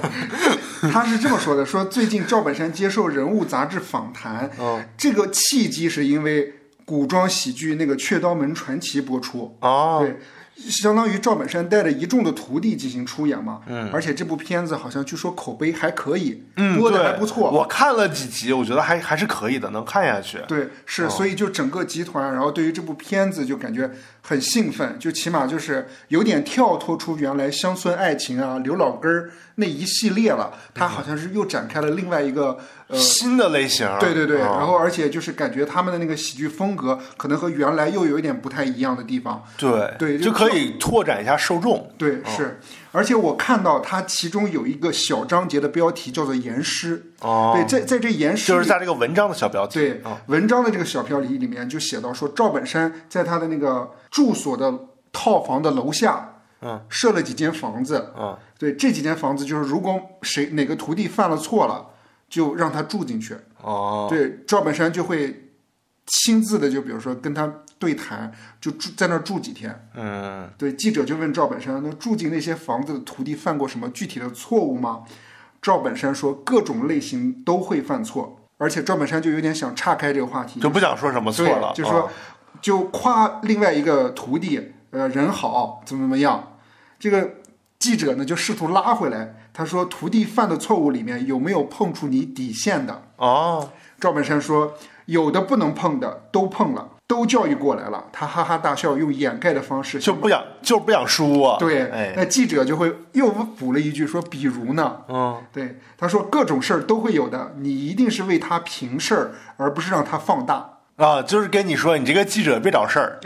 [0.89, 6.53] 他是这么说的：说最近赵本山接受人物杂志访谈，嗯这个契机是因为
[6.85, 10.17] 古装喜剧那个《雀刀门传奇》播出，哦，对，
[10.57, 13.61] 相当于赵本山带着一众的徒弟进行出演嘛。
[13.67, 17.51] 嗯，而且这部片子好像据说口碑还可以，嗯，播的还不错。
[17.51, 20.39] 我看了几集，我觉得还还是可以的，能看下去。
[20.47, 23.89] 对，是，所以就整个集团，然后对于这部片子就感觉
[24.27, 32.99] 很兴奋，就起码就是有点跳脱出原来乡村爱情啊、刘老根儿那一系列了，他好像是又展开了另外一个呃。
[32.99, 39.41] 新的类型，对对对，啊然后而且就是感觉他们的那个喜剧风格可能和原来又有一点不太一样的地方。
[39.57, 41.89] 对对就就可以拓展一下受众。
[41.97, 42.59] 对，是，
[42.91, 47.11] 而且我看到它其中有一个小章节的标题叫做“言师”。
[47.21, 49.79] 哦，对，在在这言师就是在这个文章的小标题。
[49.79, 54.73] 对啊，文章的这个小标题里面就写到说，赵本山在他的那个住所的
[55.11, 61.85] 套房的楼下嗯，设了几间房子，嗯，对，这几间房子就是如果谁哪个徒弟犯了错了，
[62.27, 65.46] 就让他住进去，哦，对，赵本山就会
[66.07, 69.87] 亲自的就比如说跟他对谈，就住在那儿住几天。
[69.93, 75.03] 嗯，对，记者就问赵本山，那住进那些房子的徒弟犯过什么具体的错误吗？
[75.61, 82.13] 赵本山说，各种类型都会犯错，而且赵本山就有点想岔开这个话题，就不想说什么错了，就说啊
[82.61, 86.57] 就夸另外一个徒弟，呃，人好，怎么怎么样。
[86.97, 87.35] 这个
[87.77, 93.03] 记者呢就试图拉回来，他说徒弟犯的错误里面有没有碰触你底线的？
[93.17, 94.73] 哦，赵本山说
[95.07, 98.05] 有的不能碰的都碰了，都教育过来了。
[98.13, 104.97] 他哈哈大笑，用掩盖的方式就不想就不想输啊，对，哎，那记者就会又补了一句说，比如呢？
[105.09, 110.73] 嗯，对，他说各种事儿都会有的，你一定是为他平事儿，而不是让他放大。
[110.97, 113.19] 啊，就是跟你说，你这个记者别找事儿，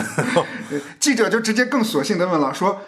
[0.98, 2.82] 记者就直接更索性的问了，说，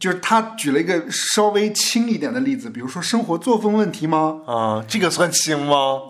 [0.00, 4.40] 就是他举了一个稍微轻一点的例子，比如说生活作风问题吗？
[4.46, 6.00] 啊，这个算轻吗？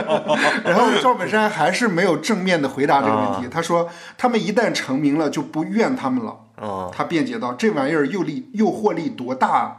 [0.64, 6.38] 然后赵本山还是没有正面的回答这个问题，他说他们一旦成名了，就不怨他们了。
[6.56, 9.76] 啊，他辩解道：“这玩意儿诱力诱惑力多大啊！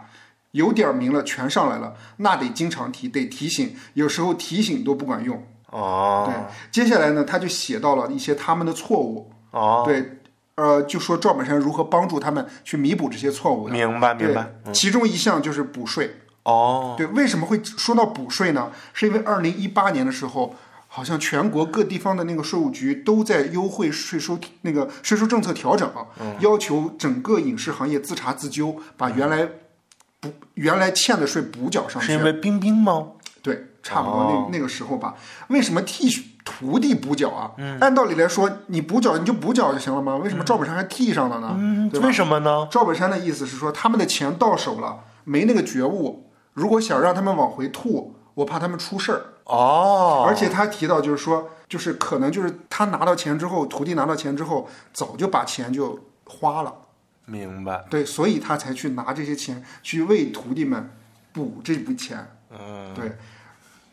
[0.51, 5.41] 有点名了，全上来了，那得经常提，得提醒，有时候提醒都不管用。
[5.71, 6.35] 哦，对，
[6.71, 10.19] 接下来呢，他就写到了一些他们的错误，哦，对，
[10.55, 13.73] 呃，就说赵本山如何帮助他们去弥补这些错误的。
[13.73, 16.17] 明白明白，，其中一项就是补税。
[16.43, 18.71] 哦，对，为什么会说到补税呢？
[18.93, 20.53] 是因为二零一八年的时候，
[20.87, 25.89] 好像全国各地方的那个税务局都在优惠税收那个税收政策调整，
[26.39, 29.47] 要求整个影视行业自查自纠，把原来
[30.19, 32.23] 不原来欠的税补缴上去是因。
[32.23, 33.07] 为冰冰吗？
[33.41, 35.15] 对，差不多那、哦那个时候吧。
[35.47, 36.09] 为什么替
[36.43, 37.51] 徒弟补缴啊？
[37.79, 40.17] 按道理来说，你补缴你就补缴就行了吗？
[40.17, 41.55] 为什么赵本山还替上了呢？
[41.57, 42.67] 嗯，为什么呢？
[42.69, 46.29] 赵本山的意思是说，他们的钱到手了，没那个觉悟。
[46.53, 49.21] 如果想让他们往回吐，我怕他们出事儿。
[49.45, 56.73] 哦，而且他提到，就是说，就是可能就是他拿到钱之后，徒弟拿到钱之后，早就把钱就花了，
[57.25, 60.89] 明白，对，所以他才去拿这些钱去为徒弟们
[61.31, 62.25] 补这笔钱。
[62.51, 63.17] 嗯，对。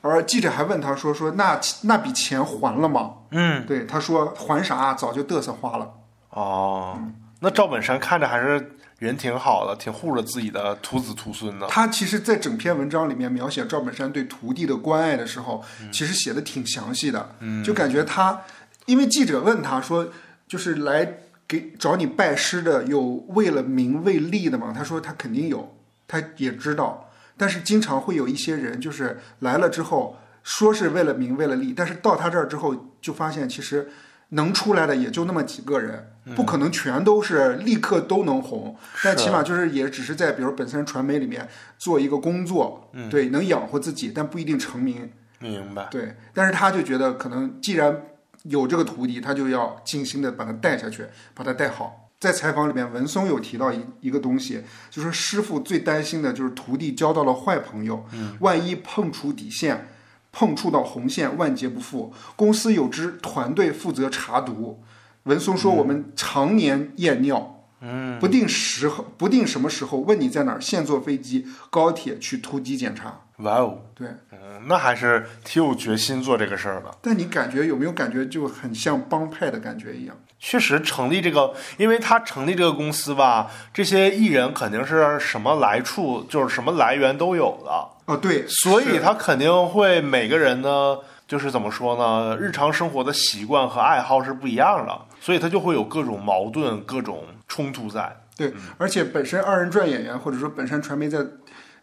[0.02, 4.94] 而记者还问他说：“说那那笔钱还了吗？”嗯，对，他说：“还啥？
[4.94, 5.90] 早就嘚瑟花了。”
[6.30, 6.98] 哦，
[7.40, 11.66] 那赵本山看着还是人挺好的，挺护着自己的徒子徒孙的。
[11.66, 18.40] 他其实，在整篇文章里面描写赵本山对徒弟的关爱的时候，其实写的挺详细的，嗯就感觉他，
[18.86, 20.06] 因为记者问他说，
[20.46, 21.14] 就是来
[21.48, 24.72] 给找你拜师的，有为了名为利的吗？
[24.76, 27.09] 他说他肯定有，他也知道，
[27.40, 33.88] 但是经常会有一些人，就是来了之后说是为了名为了利，但是到他这儿之后，就发现其实。
[34.32, 41.48] 能出来的也就那么几个人，不可能全都是立刻都能红，但起码就是也只是在比如本身传媒里面
[41.78, 46.14] 做一个工作，对，能养活自己，但不一定成名，明白，对。
[46.32, 48.02] 但是他就觉得可能既然
[48.44, 52.09] 有这个徒弟，他就要尽心的把他带下去，把他带好。
[52.20, 58.04] 在采访里面，文松有提到一一个东西，就是师傅最担心的就是徒弟交到了坏朋友，
[58.38, 59.88] 万一碰触底线。
[60.32, 62.14] 碰触到红线，万劫不复。
[62.36, 64.80] 公司有支团队负责查毒。
[65.24, 67.59] 文松说：“我们常年验尿，嗯，
[68.20, 73.20] 不定时候，不定什么时候问你在哪儿，现坐飞机、高铁去突击检查。
[73.38, 76.94] 哇哦，对，嗯，那还是挺有决心做这个事儿的。
[77.00, 80.14] 但你感觉有没有感觉就很像帮派的感觉一样？
[80.38, 98.16] 确实成立这个，因为他成立这个公司吧，这些艺人肯定是什么来处，就是什么来源都有的，哦，对，所以他肯定会每个人呢，就是怎么说呢，日常生活的习惯和爱好是不一样的，所以他就会有各种矛盾、各种冲突在。
[98.36, 101.18] 对，而且本身二人转演员或者说本身传媒在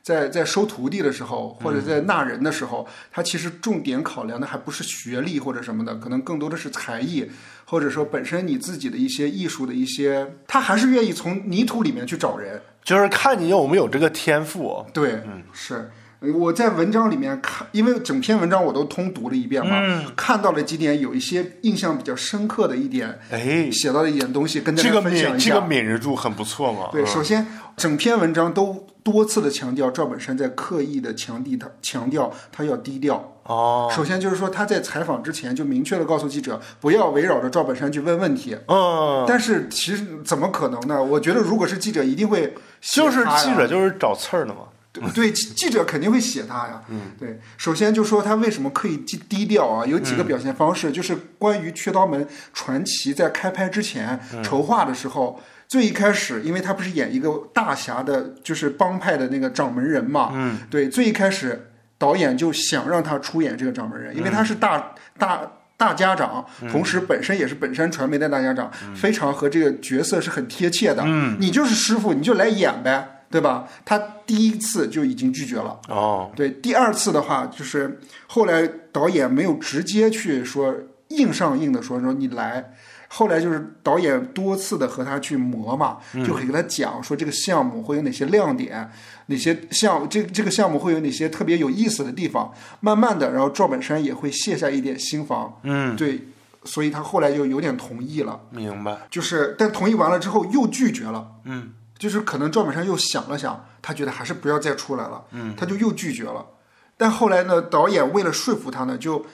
[0.02, 7.30] 在在收徒弟的时候，或者在纳人的时候，他其实重点考量的还不是学历或者什么的，可能更多的是才艺，
[7.66, 12.60] 或者说本身你自己的一些艺术的一些，他还是愿意从泥土里面去找人。
[12.84, 14.86] 就是看你有没有这个天赋。
[14.94, 15.92] 对，嗯是。
[16.20, 19.80] 我在文章里面看，因为整篇文章我都通读了一遍嘛，
[20.16, 25.30] 看到了几点有一些印象比较深刻的一点，哎，写到的一点东西，跟大这个家分享一下。
[25.30, 26.90] 敏这个敏锐度很不错嘛。
[26.92, 33.34] 对，嗯首先整篇文章都多次的强调赵本山在刻意的强地他强调他要低调。
[33.44, 38.58] 哦，首先就是说他在采访之前就明确的告诉记者不要围绕着赵本山去问问题。
[38.68, 41.02] 嗯，但是其实怎么可能呢？
[41.02, 44.62] 我觉得如果是记者，一定会写就是记者就是找刺儿的嘛。
[45.00, 46.82] 对对，记记者肯定会写他呀。
[46.90, 47.40] 嗯，对。
[47.58, 49.86] 首先就说他为什么刻意低低调啊？
[49.86, 65.42] 有几个表现方式，就是关于《缺刀门传奇》在开拍之前、筹划的时候，最一开始，因为他不是演一个大侠的，就是帮派的那个掌门人嘛，嗯，对，最一开始导演就想让他出演这个掌门人，因为他是大大
[65.76, 71.04] 大家长，同时本身也是本山传媒的大家长，非常和这个角色是很贴切的。
[71.06, 73.68] 嗯，你就是师傅，你就来演呗，对吧？
[73.86, 75.80] 他第一次就已经拒绝了。
[75.90, 80.74] 哦，对，第二次的话，就是后来导演没有直接去说
[81.10, 82.74] 硬上硬的说说你来，
[83.08, 88.90] 后来就是导演多次的和他去磨嘛，就会给他讲说这个项目会有哪些亮点，
[89.28, 92.54] 哪些项这这个项目会有哪些特别有意思的地方。
[92.82, 96.22] 慢慢的，然后赵本山也会卸下一点心防，嗯，对，
[96.66, 101.32] 所以他后来就有点同意了，明白，就是但同意完了之后又拒绝了。
[101.46, 106.46] 嗯，就是可能赵本山又想了想，他觉得还是不要再出来了，嗯，他就又拒绝了。
[106.96, 109.26] 但后来呢，导演为了说服他呢，就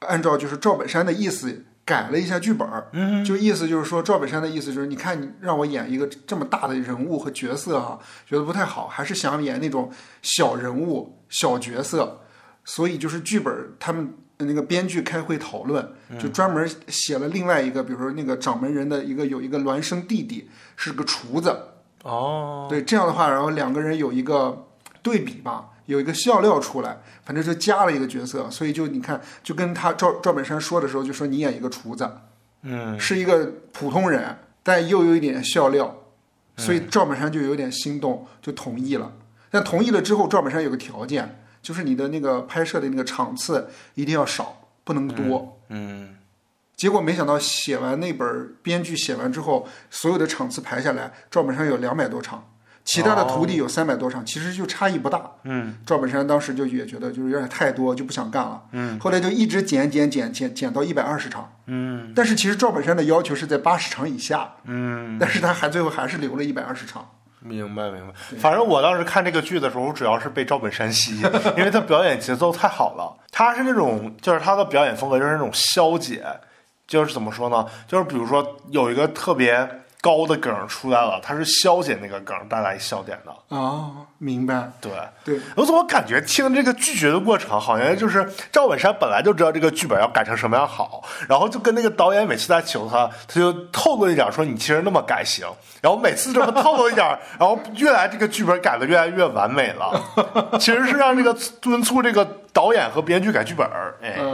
[0.00, 9.90] 按照就是赵本山的意思改了一下剧本儿，嗯，就意思就是说赵本山的意思就是，你看你让我演一个这么大的人物和角色哈、觉得不太好，还是想演那种
[10.22, 12.20] 小人物、小角色，
[12.64, 14.14] 所以就是剧本他们。
[14.38, 15.82] 那个编剧开会讨论，
[16.20, 20.46] 就专门写了另外一个，比如说那个掌门人的一个有一个孪生弟弟
[20.76, 21.58] 是个厨子，
[22.06, 24.68] 哦，对，这样的话，然后两个人有一个
[25.02, 32.08] 对比吧，有一个笑料出来，反正就加了一个角色，所以就你看，就跟他赵赵本山说的时候，就说你演一个厨子，
[32.62, 35.94] 嗯，是一个普通人，但又有一点笑料，
[36.56, 39.12] 所以赵本山就有点心动，就同意了。
[39.50, 45.58] 但同意了之后，赵本山有个条件，就是你的那个拍摄的那个场次一定要少，不能多。
[45.68, 46.15] 嗯，
[46.76, 52.50] 结果没想到写完那本编剧写完之后，所有的场次排下来，赵本山有两百多场，
[52.84, 55.22] 其他的徒弟有三百多场，其实就差异不大。
[55.44, 58.62] 嗯，赵本山当时就也觉得就是有点太多，就不想干了。
[58.72, 61.50] 嗯，后来就一直减减减减减到一百二十场。
[61.64, 64.52] 嗯，但是其实赵本山的要求是在八十场以下。
[64.64, 67.08] 嗯，但是他还最后还是留了一百二十场。
[67.40, 68.12] 明白明白。
[68.38, 71.22] 反正我当时看这个剧的时候，主要是被赵本山吸引，
[71.56, 73.16] 因为他表演节奏太好了。
[73.30, 76.24] 他是那种，就是他的表演风格就是那种消解，
[76.86, 77.66] 就是怎么说呢？
[77.86, 79.68] 就是比如说有一个特别
[80.00, 83.32] 高的梗出来了，他是消解那个梗带来笑点的。
[83.48, 84.70] 哦，明白。
[84.80, 84.92] 对，
[85.24, 95.46] 对，我怎么感觉听这个拒绝的过程，好像就是赵本山本来就知道这个剧本要改成什么样好，然后就跟那个导演每次在求他，他就透露一点说你其实那么改行，
[95.80, 97.06] 然后每次这么透露一点，
[97.38, 100.00] 然后越来这个剧本改的越来越完美了，
[100.60, 104.25] 其实是让这个敦促这个导演和编剧改剧本儿，哎，嗯，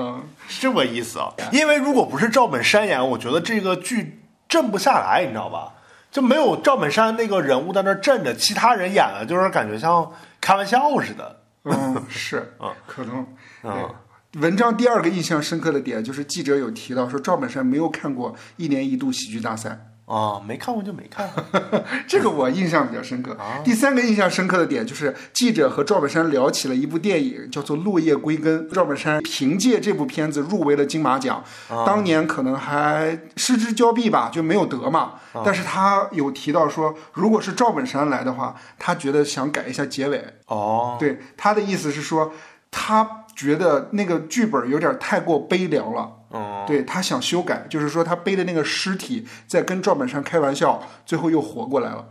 [0.53, 1.33] 是这么意思啊。
[1.51, 5.73] 因为如果不是赵本山演，我觉得这个剧镇不下来，你知道吧？
[6.11, 11.41] 就没有赵本山那个人物在那儿镇着，其他人演的就是感觉像开玩笑似的。
[11.65, 13.27] 嗯，是，嗯，可能。
[13.63, 19.79] 嗯对文章第二个印象深刻的点就是记者有提到说赵本山没有看过一年一度喜剧大赛。
[20.05, 21.43] 啊，没看过就没看过。
[22.07, 23.33] 这个我印象比较深刻。
[23.35, 28.69] 啊第三个印象深刻的点就是记者和赵本山聊起了一部电影，叫做《落叶归根》。
[28.73, 31.43] 赵本山凭借这部片子入围了金马奖，
[31.87, 35.15] 当年可能还失之交臂吧，就没有得嘛。
[35.45, 40.23] 但是他有提到说，如果是赵本山来的话，他觉得想改一下结尾。
[40.47, 42.33] 哦，对，他的意思是说，
[42.71, 46.11] 他觉得那个剧本有点太过悲凉了。
[46.33, 52.05] 嗯，对他想修改，就是说他背的那个尸体在跟赵本山开玩笑，最后又活过来了。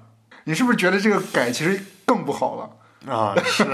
[0.43, 2.69] 你是不是觉得这个改其实更不好了？
[3.11, 3.65] 啊，是。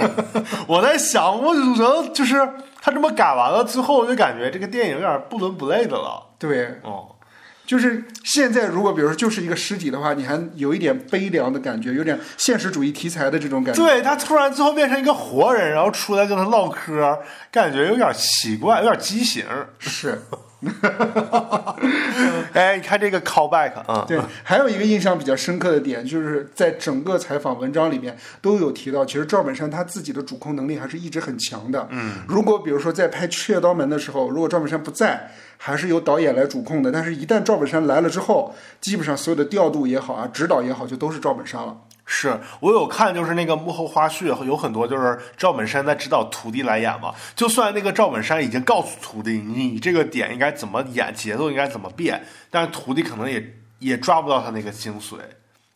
[0.68, 2.36] 我在想，我就觉得就是
[2.82, 6.24] 他这么改完了之后，我就感觉这个电影有点不伦不类的了。
[6.40, 7.16] 对，哦，
[7.68, 13.84] 就是现在如果比如说就是一个尸体的话，你还有一点悲凉的感觉，有点现实主义题材的这种感觉。
[13.84, 17.20] 对他突然最后变成一个活人，然后出来跟他唠嗑，
[17.52, 19.44] 感觉有点奇怪，有点畸形。
[19.78, 20.18] 是，
[22.54, 31.88] 哎，你看这个 callback 啊，对，还有一个印象比较深刻的点，就是在整个采访文章里面都有提到，其实赵本山他自己的主控能力还是一直很强的。
[31.92, 36.92] 嗯，如果比如说在拍《雀刀门》的时候，如果赵本山不在，还是由导演来主控的。
[36.92, 41.78] 但是，一旦赵本山来了之后，基本上所有的调度也好啊，指导也好，就都是赵本山了。
[42.10, 47.14] 是我有看，就是那个幕后花絮，有很多就是赵本山在指导徒弟来演嘛。
[47.36, 55.18] 就算那个赵本山已经告诉徒弟，你这个点应该怎么演，节奏应该怎么变，但是徒弟可能也也抓不到他那个精髓，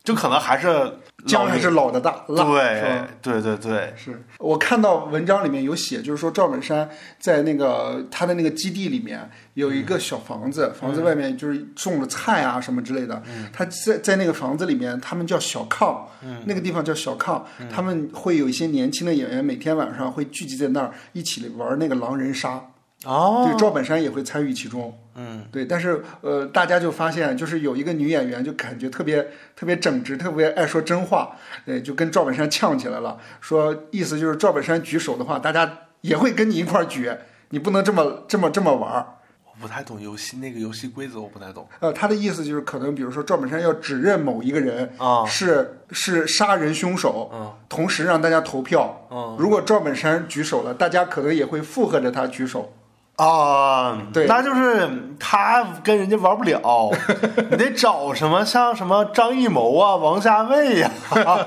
[0.04, 0.92] 就可能还是
[1.26, 6.88] 姜还是老的大，辣是对吧对对对，是我看到文章里面有写，就是说赵本山
[7.20, 13.22] 在那个他的那个基地里面有一个小房子，房子外面就是种了菜啊什么之类的。
[13.52, 16.00] 他在在那个房子里面，他们叫小炕，
[16.46, 17.40] 那个地方叫小炕，
[17.70, 22.60] 他们会有一些年轻的演员，每天晚上会聚集在那儿一起玩那个狼人杀。
[23.04, 24.96] 哦，对，赵本山也会参与其中。
[25.14, 29.20] 嗯，对，但是呃，大家就发现，就是有一个女演员就感觉特别
[29.56, 31.36] 特别正直，特别爱说真话，
[31.66, 37.12] 对，就跟赵本山呛起来了，说意思就是赵本山举手的话，大家也会跟你一块儿举，
[37.50, 39.06] 你不能这么这么这么玩儿。
[39.44, 45.26] 我不太懂游戏那个游戏规则，我不太懂呃，他的意思就是可能，比如说赵本山要指认某一个人啊。
[45.26, 49.06] 是是杀人凶手，嗯同时让大家投票。
[49.10, 52.72] 嗯如果赵本山举手了，大家可能也会附和着他举手。
[53.16, 54.88] 啊，对那就是
[55.18, 56.90] 他跟人家玩不了，
[57.50, 60.90] 你得找什么像什么张艺谋啊、王家卫呀、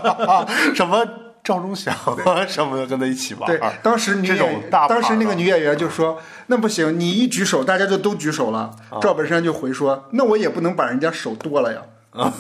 [0.74, 1.06] 什么
[1.44, 1.94] 赵忠祥
[2.26, 4.28] 啊什么的跟他一起玩对，当时女
[4.72, 8.72] 当时那个女演员就说：“那不行，你一举手，大家就都举手了。
[8.90, 11.82] 啊赵本山就回说：“那我也不能把人家手剁了呀。
[12.16, 12.32] ”啊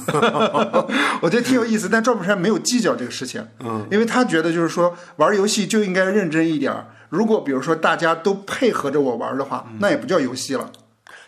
[1.21, 6.85] 我觉得挺有意思，但赵本山没有计较这个事情，嗯，因为他觉得就是说玩游戏就应该认真一点儿。
[7.15, 10.71] 如果比如说大家都配合着我玩的话，嗯那也不叫游戏了。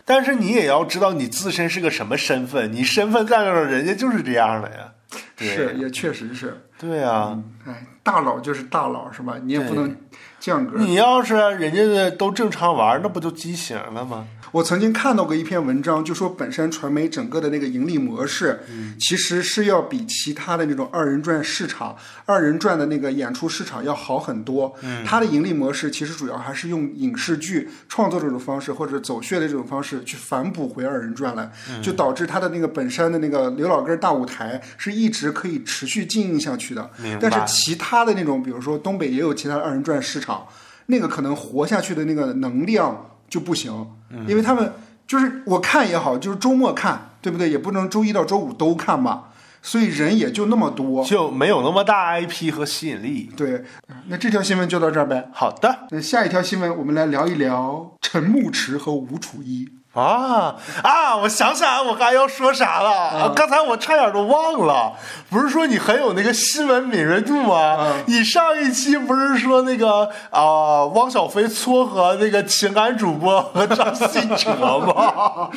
[0.04, 4.92] 但是你也要知道你自身是个什么身份，你身份在那儿，人家就是这样的呀。
[5.38, 6.62] 是，也确实是。
[6.78, 9.34] 对啊，哎，大佬就是大佬，是吧？
[9.44, 9.94] 你也不能
[10.40, 10.78] 降格。
[10.78, 14.26] 你要是人家的都正常玩，那不就畸形了吗？
[14.50, 18.58] 我曾经看到过一篇文章，就说本山传媒整个的那个盈利模式，
[18.98, 21.94] 其实是要比其他的那种二人转市场、
[22.24, 24.74] 二人转的那个演出市场要好很多。
[25.04, 31.52] 它的盈利模式其实主要还是用影视剧创作这种方式，或者走穴的这种方式去反哺回二人转来，
[31.82, 36.90] 就导致它的那个本山的那个刘老根大舞台是一直可以持续经营下去的。
[37.20, 40.46] 但是其他的那种，比如说东北也有其他的二人转市场，
[40.86, 43.86] 那个可能活下去的那个能量就不行，
[44.26, 44.72] 因为他们
[45.06, 47.48] 就是我看也好，就是周末看，对不对？
[47.48, 49.30] 也不能周一到周五都看吧，
[49.62, 51.04] 所以人也就那么多。
[51.04, 53.30] 就没有那么大 IP 和吸引力。
[53.36, 53.64] 对，
[54.08, 55.28] 那这条新闻就到这儿呗。
[55.32, 59.68] 好的那下一条新闻，我们来聊一聊陈牧驰和吴楚一。
[59.98, 61.16] 啊啊！
[61.16, 63.32] 我想起来，我刚才要说啥了、啊？
[63.34, 64.92] 刚才我差点都忘了。
[65.30, 67.76] 不是说你很有那个新闻敏锐度吗？
[68.06, 75.50] 你上一期不是说那个啊、汪小菲撮合那个情感主播和张信哲吗？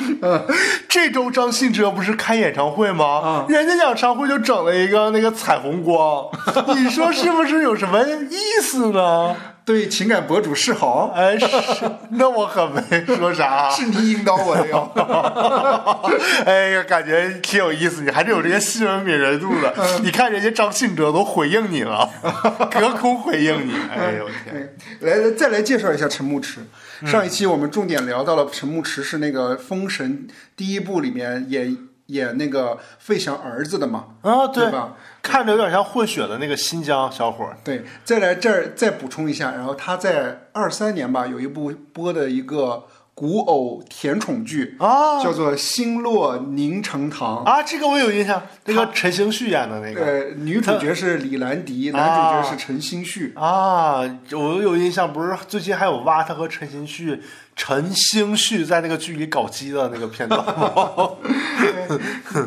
[0.88, 3.44] 这周张信哲不是开演唱会吗？
[3.48, 6.26] 人家演唱会就整了一个那个彩虹光，
[6.76, 9.34] 你说是不是有什么意思呢？
[9.64, 11.46] 对情感博主示好，哎，是，
[12.10, 13.70] 那我可没说啥。
[13.70, 14.90] 是你引导我的哟。
[16.44, 19.72] 哎呀，感觉挺有意思，你还是有这些新闻敏锐度的。
[20.02, 22.10] 你看人家张信哲都回应你了，
[22.70, 23.72] 隔空回应你。
[23.90, 24.76] 哎呦我天！
[25.00, 26.60] 来来，再来介绍一下陈牧驰。
[27.06, 34.94] 上一期我们重点聊到了陈牧驰是那个《封神》第一部里面演演那个费翔儿子的嘛，啊，对吧？
[35.22, 37.56] 看着有点像混血的那个新疆小伙儿。
[37.62, 47.44] 对，再来这儿再补充一下，然后他在二三年吧有一部播的一个古偶甜宠剧，啊叫做《星落凝成糖》。
[47.44, 53.32] 啊，这个我有印象，那个陈星旭演的那个呃，女主角是李兰迪，男主角是陈星旭。
[53.36, 54.00] 啊，
[54.32, 57.22] 我有印象，不是最近还有挖他和陈星旭、
[57.54, 60.42] 陈星旭在那个剧里搞基的那个片段。
[60.44, 61.10] 吗？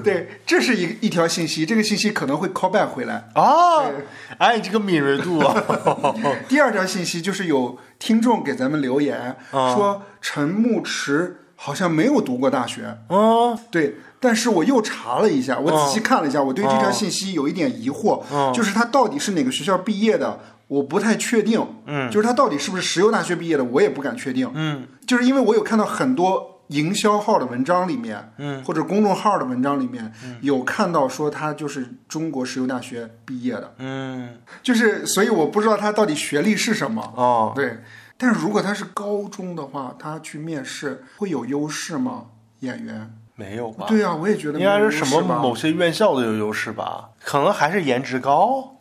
[0.03, 3.29] 对，这是一一条信息，这个信息可能会 call back 回来。
[3.33, 4.05] 啊对，
[4.39, 5.63] 哎，你这个敏锐度啊！
[6.49, 26.51] 第二条信息就是有听众给咱们留言、说陈牧驰好像没有读过大学，啊对，但是我又查了一下，我仔细看了一下，我对这条信息有一点疑惑，就是他到底是哪个学校毕业的，我不太确定，嗯，就是他到底是不是石油大学毕业的，我也不敢确定，嗯，就是因为我有看到很多。
[26.69, 30.11] 营销号的文章里面，嗯，或者公众号的文章里面，
[30.41, 37.77] 有看到说他就是中国石油大学毕业的，嗯就是所以我不知道他到底学历是什么，哦，对，
[38.17, 42.25] 但是如果他是高中的话，他去面试会有优势吗？
[42.61, 43.15] 演员？
[43.35, 43.85] 没有吧？
[43.87, 47.11] 对呀、我也觉得应该是什么某些院校的有优势吧？
[47.23, 48.77] 可能还是颜值高。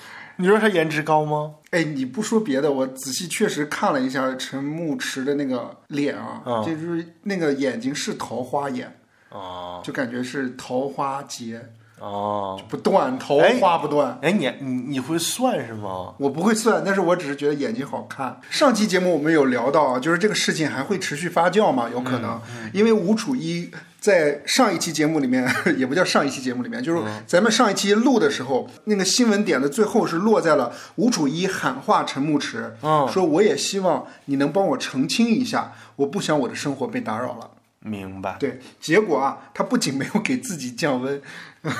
[0.42, 1.52] 你说他颜值高吗？
[1.70, 8.92] 哎，你不说别的，我仔细确实看了一下陈牧驰的那个脸啊，嗯就是那个眼睛是桃花眼，
[9.30, 11.64] 哦就感觉是桃花劫
[12.00, 14.18] 哦，不断，桃花不断。
[14.20, 16.12] 哎，你你你会算是吗？
[16.18, 18.40] 我不会算，但是我只是觉得眼睛好看。
[18.50, 21.88] 上期节目我们有聊到啊，就是这个事情还会持续发酵吗？
[21.88, 22.40] 有可能，
[22.72, 23.70] 因为吴楚一
[24.02, 25.48] 在上一期节目里面，
[25.78, 37.52] 也不叫上一期节目里面，就是咱们上一期录的时候，那个新闻点的最后是落在了吴楚一喊话陈牧驰，嗯说我也希望你能帮我澄清一下，我不想我的生活被打扰了。
[37.84, 38.36] 明白。
[38.40, 41.20] 对，结果啊，他不仅没有给自己降温，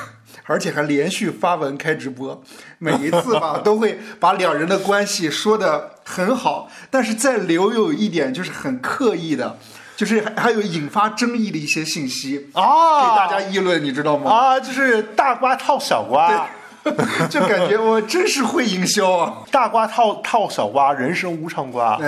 [0.46, 2.42] 而且还连续发文开直播，
[2.78, 9.58] 每一次吧 都会把两人的关系说得很好，但是再留有一点就是很刻意的，
[9.96, 14.30] 就是还还有引发争议的一些信息啊，给大家议论，你知道吗？
[14.30, 16.48] 啊，就是大瓜套小瓜，
[17.30, 19.42] 就感觉我真是会营销啊！
[19.50, 21.98] 大瓜套套小瓜，人生无常瓜。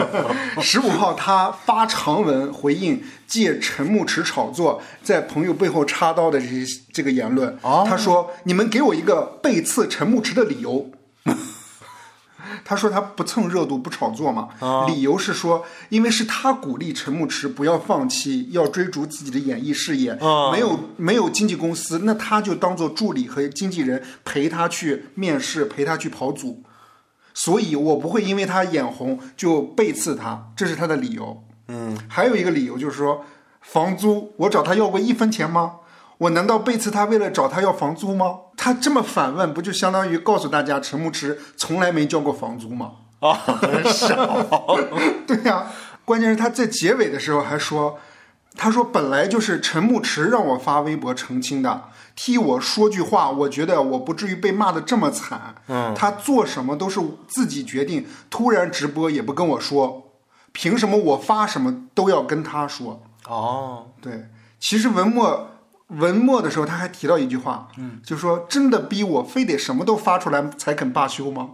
[0.60, 7.56] 十五号他发长文回应借陈牧驰炒作，在朋友背后插刀的这些这个言论。
[7.62, 10.90] 啊他说：“你们给我一个背刺陈牧驰的理由。”
[12.64, 14.48] 他说他不蹭热度不炒作嘛，
[14.86, 20.16] 理由是说，因为是他鼓励陈牧驰不要放弃，要追逐自己的演艺事业，
[20.52, 26.62] 没有没有经纪公司，那他就当做助理和经纪人陪他去面试，陪他去跑组，
[27.34, 31.42] 所以我不会因为他眼红就背刺他，这是他的理由。
[31.68, 33.24] 嗯，还有一个理由就是说，
[33.60, 35.76] 房租我找他要过一分钱吗？
[36.18, 38.38] 我难道背刺他为了找他要房租吗？
[38.56, 42.92] 他这么反问，不就相当于告诉大家陈牧驰从来没交过房租吗？
[43.20, 44.76] 啊，很少。
[45.26, 45.66] 对呀、
[46.04, 47.98] 关键是他在结尾的时候还说，
[48.56, 55.56] 他说本来就是陈牧驰让我发微博澄清的，替我说句话，我觉得我不至于被骂的这么惨。
[55.68, 60.12] 嗯，他做什么都是自己决定，突然直播也不跟我说，
[60.52, 63.02] 凭什么我发什么都要跟他说？
[63.28, 65.50] 哦，对，其实文末
[65.88, 71.50] 文末的时候他还提到一句话，嗯，就说真的逼我非得什么都发出来才肯罢休吗？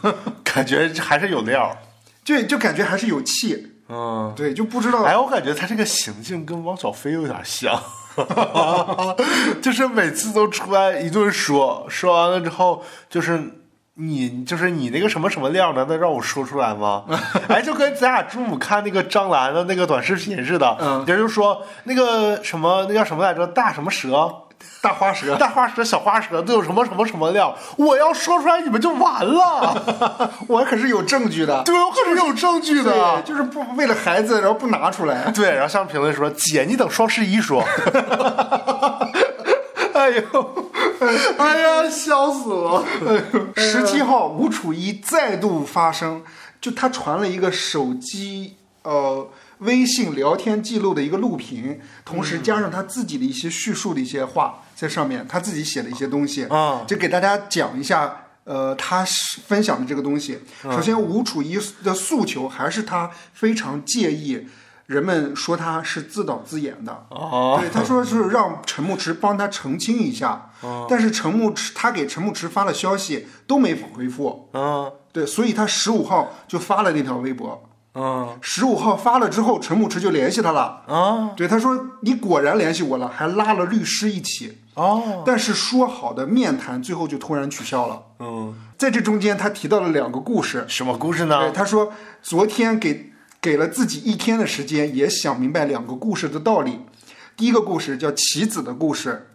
[0.44, 1.76] 感觉还是有料。
[2.24, 7.82] 就就感觉还是有气，嗯，对，就不知道哎，我感觉他这个行径跟汪小菲有点像，
[9.60, 13.60] 就是每次都出来一顿说，说完了之后就是。
[13.96, 17.04] 你就是你那个什么什么料，难道让我说出来吗？
[17.48, 24.28] 哎，就跟咱俩中午看那个张兰的那个短视频似的，嗯人就说那个什么那叫什么来着，大什么蛇，
[24.82, 25.36] 大花蛇。
[25.36, 30.30] 大花蛇、小花蛇都有什么什么什么料，我要说出来你们就完了。
[30.48, 33.22] 我可是有证据的，对，我可是有证据对，的。
[33.22, 35.30] 就是不为了孩子，然后不拿出来。
[35.30, 37.62] 对，然后下面评论说：“姐，你等双十一说。
[40.04, 40.68] 哎呦，”
[41.38, 42.84] 哎呀，笑死我！
[43.56, 46.22] 十七号吴楚一再度发声，
[46.60, 49.26] 就他传了一个手机呃
[49.58, 58.20] 微信聊天记录的一个录屏，同时加上他自己的一些叙述的一些话在上面，他自己写的一些东西啊就给大家讲一下。
[58.44, 64.46] 呃，他是分享的这个东西，首先吴楚一的诉求还是他非常介意
[64.86, 70.50] 人们说他是自导自演的，哦，对，他说是让陈牧驰帮他澄清一下，
[70.88, 77.68] 但是陈牧驰他给陈牧驰发了消息都没回复，嗯对，所以他十五号就发了那条微博。
[77.96, 85.22] 嗯十五号发了之后，陈牧驰就联系他了，啊对，他说你果然联系我了，还拉了律师一起，哦。
[85.24, 88.02] 但是说好的面谈最后就突然取消了。
[88.18, 91.52] 嗯，在这中间，他提到了两个故事，什么故事对，呢？
[91.52, 93.12] 他说昨天给
[93.44, 96.80] 给了自己一天的时间，也想明白两个故事的道理。
[97.36, 99.28] 第一个故事叫棋子的故事。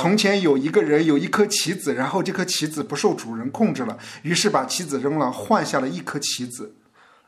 [0.00, 6.76] 从前有一个人有一颗棋子，然后这颗棋子不受主人控制了，于是把棋子扔了，换下了一颗棋子。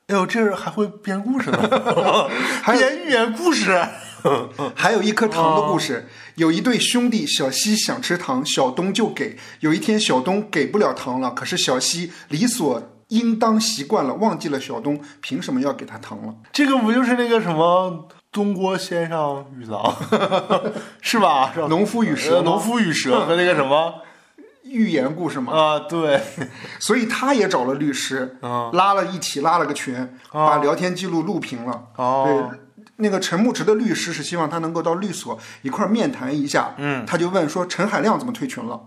[0.06, 1.58] 哎呦，这人还会编故事呢，
[2.62, 3.76] 还编寓言故事。
[4.76, 9.36] 还有一颗糖的故事，有一对兄弟，小西想吃糖，小东就给。
[9.58, 16.34] 有一天，小东给不了糖了，可是小西理所应当习惯了，忘记了小东凭什么要给他糖了。
[16.52, 19.94] 这个不就是那个什么东郭先生与狼，
[21.00, 21.50] 是吧？
[21.54, 23.94] 是吧农夫与蛇农夫与蛇和那个什么
[24.64, 25.78] 寓言故事嘛，啊？
[25.88, 26.20] 对，
[26.78, 31.84] 所以他也找了律师，嗯拉了一起拉了个群，把聊天记录录屏了。
[31.96, 36.74] 哦对，那个陈牧驰的律师是希望他能够到律所一块儿面谈一下。
[36.76, 38.78] 嗯，他就问说陈海亮怎么退群了？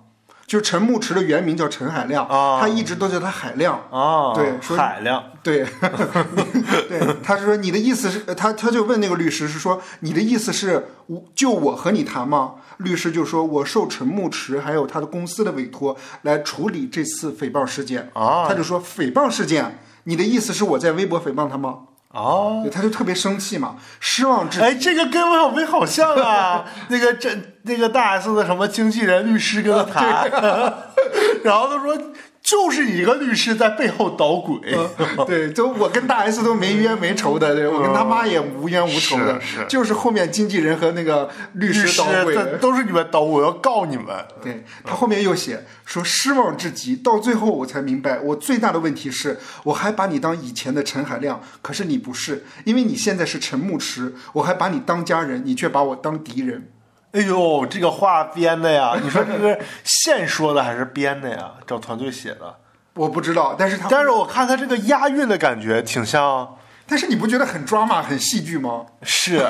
[0.45, 3.73] 就是陈牧驰的原名叫陈海亮，哦他一直都叫他海亮。
[3.89, 5.65] 啊，对说海亮 对，
[6.89, 12.55] 对，他是说你的意思是，他他就问那个律师是说你的意思是我就我和你谈吗？
[12.77, 18.09] 律师就说我受陈牧驰还有他的公司的委托来处理这次诽谤事件。
[18.13, 21.79] 啊他就说诽谤事件，你的意思是我在微博诽谤他吗？
[22.13, 22.61] 啊。
[22.63, 27.29] 对，他就特别生气嘛，失望至哎，这个跟王小飞好像啊， 那个这
[27.63, 30.31] 那个大 S 的什么经纪人、律师跟他谈，
[31.43, 31.97] 然后他说
[32.43, 34.59] 就是一个律师在背后捣鬼，
[35.27, 42.35] 对，就我跟大 S 都没冤没仇的，对我跟他妈也无冤无仇的， 是是就是后面经纪人和那个律师捣鬼。
[42.59, 44.07] 都是你们捣，我要告你们。
[44.41, 56.69] 对他后面又写说失望至极，到最后我才明白，我最大的问题是我还把你当以前的陈海亮，可是你不是，因为你现在是陈牧驰，我还把你当家人，你却把我当敌人。
[57.13, 58.93] 哎呦，这个话编的呀！
[59.03, 61.51] 你说这是现说的还是编的呀？
[61.67, 62.55] 找团队写的
[62.93, 66.55] 我不知道，但是他但是我看他这个押韵的感觉挺像，
[66.87, 68.85] 但是你不觉得很抓马、很戏剧吗？
[69.03, 69.45] 是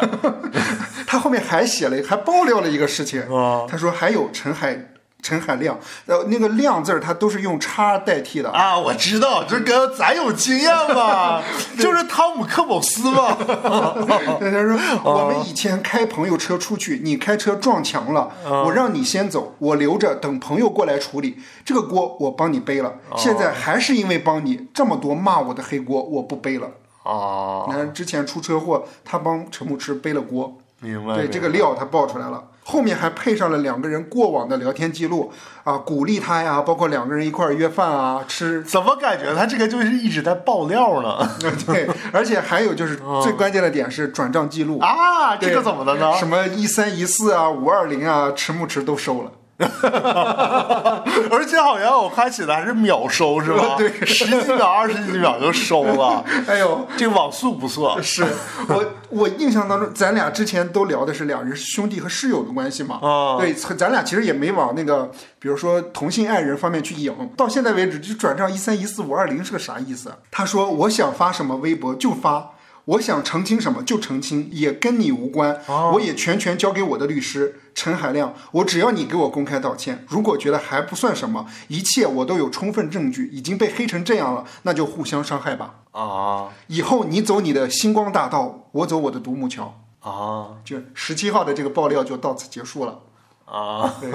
[1.08, 3.22] 他后面还写了，还爆料了一个事情。
[3.36, 4.78] 啊他说还有陈海
[5.22, 8.50] 陈海亮，呃，那个亮字儿他都是用叉代替的。
[8.52, 11.42] 啊，我知道，这跟咱有经验嘛，
[11.78, 13.38] 就是汤姆克姆斯嘛。
[14.40, 18.32] 对，他说我们以前开朋友车出去，你开车撞墙了，
[18.66, 22.96] 我让你先走，我留着等朋友过来处理，这个锅我帮你背了。
[23.16, 26.68] 现在还是因为帮你，这么多骂我的黑锅我不背了。
[27.04, 31.16] 哦，你看之前出车祸，他帮陈牧驰背了锅，明白。
[31.16, 32.44] 对这个料他爆出来了。
[32.64, 35.32] 后面还配上了两个人过往的聊天记录
[35.64, 41.30] 啊，鼓励他呀，包括两个人一块儿约饭啊，吃怎么感觉他这个就是一直在爆料呢？
[41.66, 46.14] 对，而且还有就是 最关键的点是转账记录，啊，这个怎么的呢？
[46.18, 49.32] 什么一三一四啊、五二零啊，迟暮迟都收了。
[51.32, 53.76] 而且好像我看起来还是秒收是吧？
[53.80, 56.24] 对十几秒、二十几秒就收了。
[56.48, 58.02] 哎呦，这个网速不错。
[58.02, 58.26] 是
[58.68, 63.00] 我我印象当中，咱俩之前都聊的是两人兄弟和室友的关系嘛。
[63.02, 65.10] 啊对，咱俩其实也没往那个，
[65.40, 67.12] 比如说同性爱人方面去引。
[67.36, 70.12] 到现在为止，就转账一三一四五二零是个啥意思？
[70.32, 72.52] 他说我想发什么微博就发。
[72.86, 75.62] 我想澄清什么就澄清，也跟你无关。
[75.94, 78.34] 我也全权交给我的律师陈海亮。
[78.52, 85.76] 我只要你给我公开道歉，如果觉得还不算什么，一切我都有充分证据，已经被黑成这样了，那就互相伤害吧。
[85.92, 89.82] 啊以后你走你的星光大道，我走我的独木桥。
[90.00, 93.00] 啊就十七号的这个爆料就到此结束了。
[93.46, 93.96] 啊！
[94.00, 94.10] 对，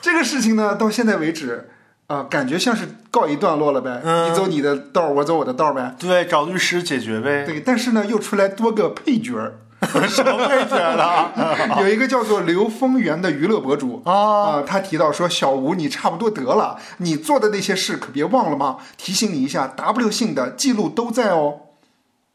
[0.00, 1.70] 这个事情呢，到现在为止，
[2.08, 4.00] 啊、感觉像是告一段落了呗。
[4.04, 5.94] 嗯你走你的道儿，我走我的道儿呗。
[5.98, 7.44] 对，找律师解决呗。
[7.44, 9.58] 对，但是呢，又出来多个配角儿，
[10.08, 11.32] 什么配角了？
[11.82, 18.76] 有一个叫做刘丰源的娱乐博主啊他提到说：“小吴，你差不多得了，你做的那些事可别忘了吗？
[18.96, 21.54] 提醒你一下，W 姓的记录都在哦。”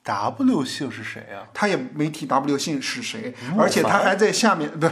[0.03, 4.87] W 姓是谁呀、他也没提 W 姓是谁，而且他还在下面不。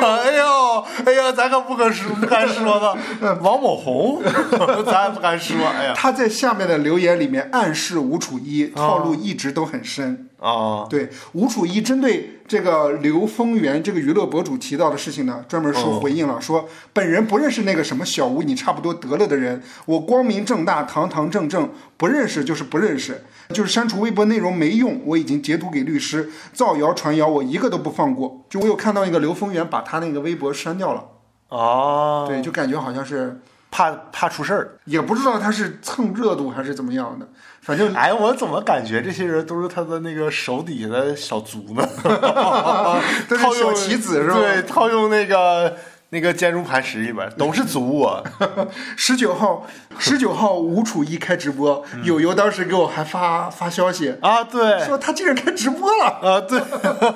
[0.00, 4.22] 哎呦，哎呀，咱可不可说不敢说的，王某红，
[4.84, 5.56] 咱也不敢说。
[5.66, 10.28] 哎呀，他在下面的留言里面暗示吴楚一套路一直都很深。
[10.40, 21.68] 啊，对，吴楚一针对这个刘丰源这个娱乐博主提到的事情呢，专门说回应了，说本人不认识那个什么小吴你差不多得了的人，我光明正大、堂堂正正，
[21.98, 28.46] 不认识就是不认识，就是删除微博内容没用，我已经截图给律师，造谣传谣我一个都不放过。
[28.48, 31.04] 就我有看到一个刘丰源把他那个微博删掉了，
[31.50, 33.38] 哦，对，就感觉好像是
[33.70, 34.78] 怕怕出事儿。
[34.86, 37.28] 也不知道他是蹭热度还是怎么样的，
[37.62, 41.86] 反正哎，我怎么感觉这些人都是他的那个手底下的小卒呢？
[43.38, 45.76] 套用棋子是吧对，套用那个
[46.10, 48.24] 那个坚如磐石里边都是卒我。
[48.96, 49.66] 十九号，
[49.98, 54.16] 十九号吴楚一开直播，友友当时给我还发发消息。
[54.20, 56.60] 啊，对，说他竟然开直播了，啊，对，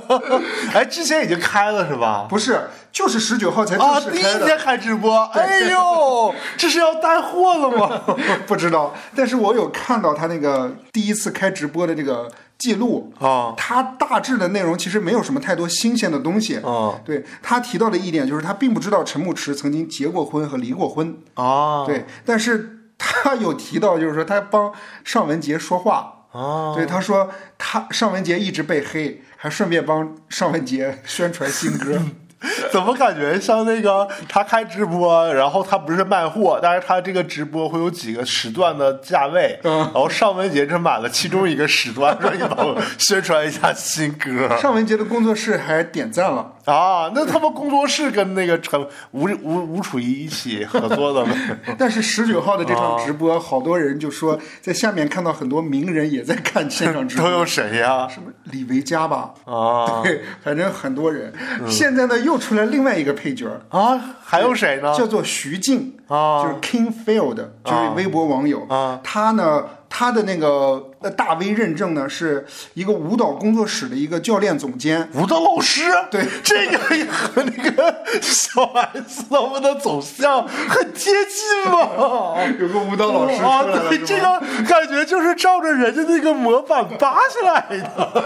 [0.72, 2.26] 哎，之前已经开了是吧？
[2.28, 8.01] 不是，就是十九号才啊，正式开的，第一天开直播，哎呦， 这是要带货了吗？
[8.47, 13.12] 不知道，但是我有看到他那个第一次开直播的这个记录。
[13.18, 16.57] 啊他大致的内容其实没有什么太多新鲜的东西。
[16.59, 21.18] 啊对他提到的一点就是他并不知道陈牧驰曾经结过婚和离过婚。
[21.34, 24.72] 啊，对，但是他有提到就是说他帮
[25.05, 26.11] 尚雯婕说话。
[26.32, 32.00] 啊，对，他说他尚雯婕一直被黑，还顺便帮尚雯婕宣传新歌。
[32.70, 46.53] 怎么感觉像那个他开直播，然后他不是卖货，但是他这个直播会有几个时段的价位，嗯然后尚雯婕只买了其中一个时段， 说你帮我宣传一下新歌尚雯婕的工作室还点赞了。
[46.64, 47.10] 啊。
[47.14, 48.80] 那他们工作室跟那个陈
[49.12, 51.34] 吴吴吴楚一一起合作的吗？
[51.78, 58.08] 但是十九号的这场直播，好多人就说在下面看到很多名人也在看现场直播，都有谁呀？
[58.08, 59.34] 什么李维嘉吧？
[59.44, 61.32] 啊对，反正很多人。
[61.68, 64.94] 现在呢，又出来另外一个配角，啊，还有谁呢？
[64.96, 68.66] 叫做徐静，啊就是 King Field，就是微博网友。
[68.68, 69.64] 啊他呢，
[69.97, 75.09] 他的那个呃大 V 认证呢，是一个舞蹈工作室的一个教练总监。
[75.14, 78.64] 舞蹈老师，对这个也和那个小
[79.05, 82.34] S 他们的走向很接近嘛。
[82.59, 88.24] 有个舞蹈老师出啊，来了，对，这个感觉就是照着人家那个模板扒下来的。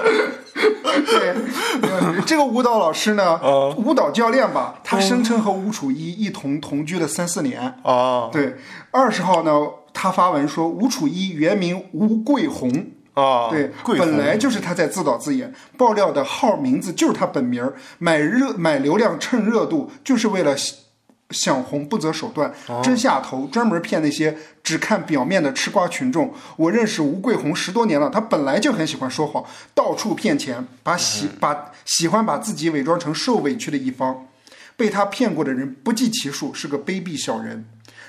[0.54, 1.34] 对，
[1.82, 7.60] 呃这个舞蹈老师呢，啊舞蹈教练吧，他声称和吴楚一一同同居了三四年。
[7.82, 8.56] 啊对，
[8.90, 9.52] 二十号呢，
[10.00, 12.86] 他发文说吴楚一原名吴桂红。
[13.14, 20.54] 啊，对，贵本来就是他在自导自演，爆料的号名字就是他本名儿，买热买流量蹭热度，就是为了
[21.30, 26.32] 想红不择手段，哦真下头，专门骗那些只看表面的吃瓜群众。
[26.56, 29.44] 我认识吴桂红十多年了，他本来就很喜欢说谎，
[29.74, 34.28] 到处骗钱，把喜嗯把喜欢把自己伪装成受委屈的一方。
[34.76, 37.64] 被他骗过的人不计其数，是个卑鄙小人。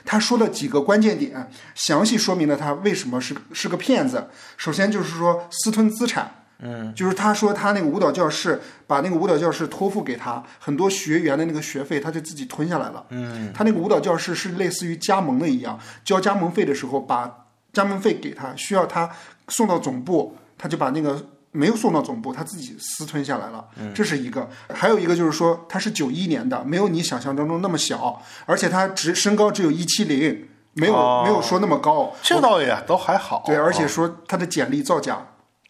[0.09, 4.27] 他说的几个关键点，详细说明了他为什么是是个骗子。
[4.57, 13.05] 首先就是说私吞资产，嗯，就是他说他那个舞蹈教室把那个舞蹈教室托付给他，很多学员的那个学费他就自己吞下来了。
[13.09, 19.07] 嗯，他那个舞蹈教室是类似于加盟的一样，交加盟费的时候把加盟费给他，需要他
[19.49, 23.65] 送到总部，他就把那个没有送到总部，他自己私吞下来了。
[23.93, 24.47] 这是一个。
[24.73, 32.13] 还有一个就是说，他是九一年的，没有你想象当中那么小，而且他只身高只有一七零，没有、哦没有说那么高。
[32.21, 33.43] 这倒也都还好。
[33.45, 35.25] 对，而且说他的简历造假。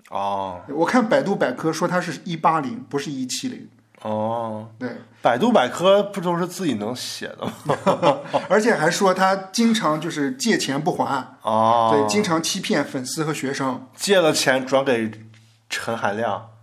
[0.10, 3.70] 哦我看百度百科说他是一八零，不是一七零。
[4.02, 4.90] 哦，对，
[5.22, 8.20] 百度百科不都是自己能写的吗？
[8.48, 13.86] 而且还说他经常就是借钱不还，哦，对，经常欺骗粉丝和学生。
[13.96, 15.12] 借了钱转给
[15.70, 16.59] 陈海亮。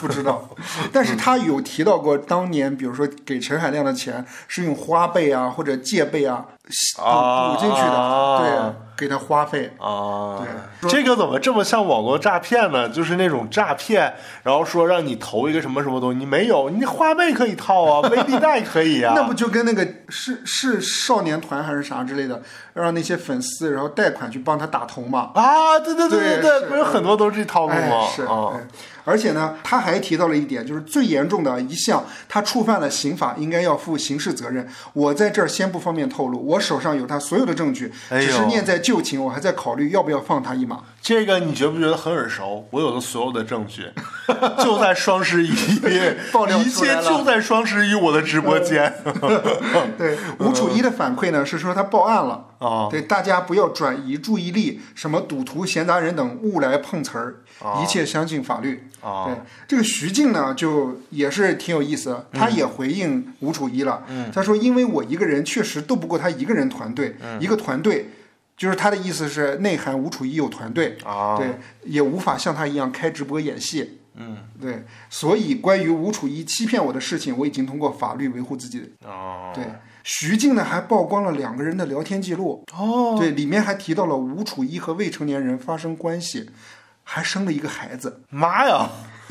[0.00, 0.48] 不知道，
[0.92, 9.70] 但是他有提到过，当年比如说给陈海亮的钱是用花呗啊或者借呗啊补进去的，啊对，给他花费。
[9.78, 10.38] 啊，
[10.80, 12.88] 对这个怎么这么像网络诈骗呢？
[12.88, 19.12] 就是那种诈骗，然后说让你投一个什么什么东西，你没有，你花呗可以套啊，微粒贷可以啊。
[19.16, 22.40] 那不就跟那个是是少年团还是啥之类的，
[22.74, 25.30] 让那些粉丝然后贷款去帮他打头嘛？
[25.34, 28.60] 啊，对对对对对不是很多都是这套路哎吗？，是，啊哎
[29.04, 34.68] 而且呢，他还提到了一点，就是最严重的一项，他触犯了刑法，应该要负刑事责任。
[34.92, 40.80] 我在这儿先不方便透露，我手上有他所有的证据，哎只是念在旧情，我还在考虑要不要放他一马。
[41.00, 42.66] 这个你觉不觉得很耳熟？
[42.70, 43.90] 我有的所有的证据，
[44.62, 45.50] 就在双十一
[46.32, 48.94] 爆料一切就在双十一我的直播间。
[49.98, 52.46] 对，吴楚一的反馈呢是说他报案了。
[52.58, 57.41] 啊对，大家不要转移注意力，什么赌徒、闲杂人等勿来碰瓷儿，
[57.82, 58.84] 一切相信法律。
[59.00, 59.34] 啊对，
[59.66, 64.04] 这个徐静呢，就也是挺有意思的，他也回应吴楚一了。
[64.32, 68.08] 他说：“因为我一个人确实斗不过他一个人团队，一个团队。”
[68.54, 79.50] 就是他的意思是内涵吴楚一有团队，啊对，也无法像他一样开直播演戏，嗯，对，所以关于吴楚一欺骗我的事情，我已经通过法律维护自己哦。
[79.52, 79.64] 对，
[80.04, 86.48] 徐静呢还曝光了两个人的聊天记录，哦，对，里面还提到了吴楚一和未成年人发生关系，
[87.14, 88.22] 还生了一个孩子。
[88.30, 88.88] 妈呀，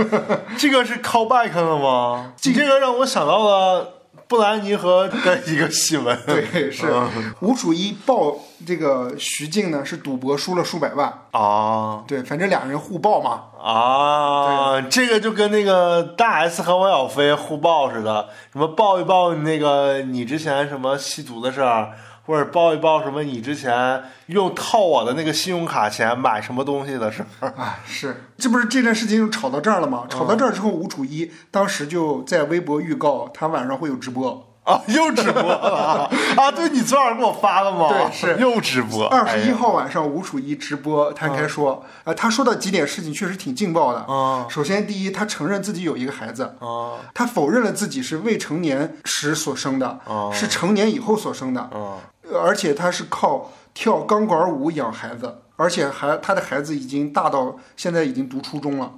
[0.56, 2.34] 这个是 call back 了吗？
[2.44, 3.94] 你这个让我想到了
[4.28, 6.16] 布兰妮和的一个新闻。
[6.28, 6.94] 对，是
[7.40, 13.46] 吴楚一报这个徐静呢是赌博输了数百万，啊对，反正俩人互报嘛。
[13.60, 21.94] 啊，这个就跟那个大 S 和王小飞互报似的，什么报一报那个你之前什么吸毒的事儿，
[22.32, 27.50] 或者包一包什么你之前用套我的那个信用卡钱买什么东西的事儿。
[27.58, 30.06] 啊，是，这不是这件事情就吵到这儿了吗？
[30.10, 36.08] 吵到这儿之后，吴楚一当时就在微博预告他晚上会有直播，啊，又直播了
[36.38, 36.50] 啊！
[36.52, 37.90] 对你昨晚给我发了吗？
[37.90, 39.08] 对是又直播。
[39.08, 44.00] 二十一号晚上，吴楚一直播，摊开说，呃，他说到几点事情确实挺劲爆的。
[44.02, 51.98] 啊首先，第一，他承认自己有一个孩子，啊他否认了自己是未成年时所生的，啊是成年以后所生的，啊
[52.38, 58.92] 而且他是靠跳钢管舞养孩子，而且还他的孩子已经大到现在已经读初中了。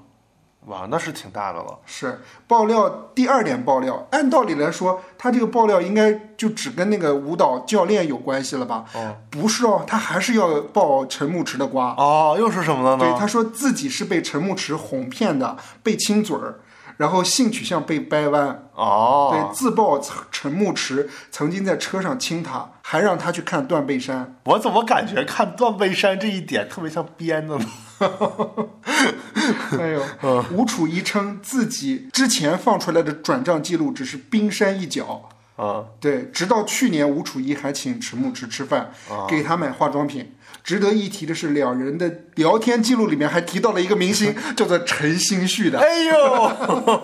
[0.68, 1.78] 哇，那是挺大的了。
[1.86, 8.86] 是爆料第二点爆料，按道理来说，他这个爆料应该就只跟那个舞蹈教练有关系了吧？
[8.94, 11.94] 哦不是哦，他还是要爆陈牧驰的瓜。
[11.98, 16.62] 哦，又是什么了呢对，他说自己是被陈牧驰哄骗的，被亲嘴儿，
[16.98, 18.70] 然后性取向被掰弯。
[18.76, 24.36] 哦，对，自曝陈牧驰曾经在车上亲他，还让他去看断背山。
[24.46, 27.66] 我怎么感觉看断背山这一点特别像编的呢？
[29.80, 35.30] 哎呦， 嗯吴楚一称自己之前放出来的转账记录只是冰山一角。
[35.56, 38.90] 啊对，直到去年，吴楚一还请陈牧驰吃饭，
[39.30, 40.33] 给他买化妆品。
[40.64, 45.78] 值得一提的是，两人的聊天记录里面还提到了一个明星， 叫做陈星旭的。
[45.78, 46.14] 哎呦，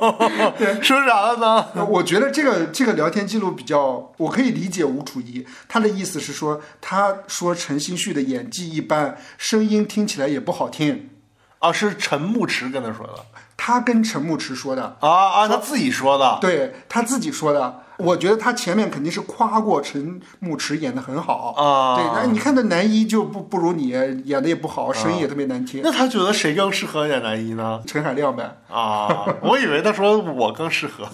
[0.82, 1.68] 说啥了呢？
[1.76, 11.10] 呃我觉得这个这个聊天记录比较，我可以理解吴楚一，他的意思是说，他说陈星旭的演技一般，声音听起来也不好听。
[11.60, 13.14] 啊，是陈牧驰跟他说的
[13.58, 16.38] 他跟陈牧驰说的，啊啊，他自己说的。
[16.40, 17.84] 对他自己说的。
[18.00, 21.54] 我觉得他前面肯定是夸过陈牧驰演的很好。
[21.58, 25.82] 啊，对，那你看那男一就不不如你演的也不好，声音也特别难听。
[25.84, 27.82] 那他觉得谁更适合演男一呢？
[27.86, 31.06] 陈海亮呗，啊，我以为他说我更适合。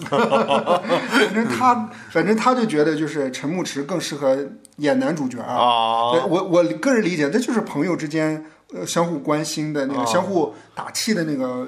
[1.10, 4.36] 反正他反正他就觉得就是陈牧驰更适合
[4.76, 11.66] 演男主角啊对我我个人理解，这就是朋友之间呃相互关心的那个、啊相互打气的那个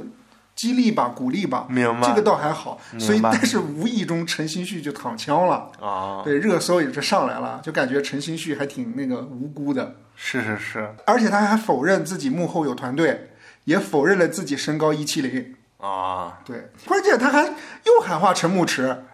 [0.58, 1.66] 激励吧、鼓励吧。
[1.68, 13.30] 明白这个倒还好，所以但是无意中陈星旭就躺枪了，啊，对热搜也是上来了，就感觉陈星旭还挺那个无辜的，是是是而且他还否认自己幕后有团队，
[13.66, 15.54] 也否认了自己身高一七零。
[15.78, 19.04] 啊，对，关键他还又喊话陈牧驰，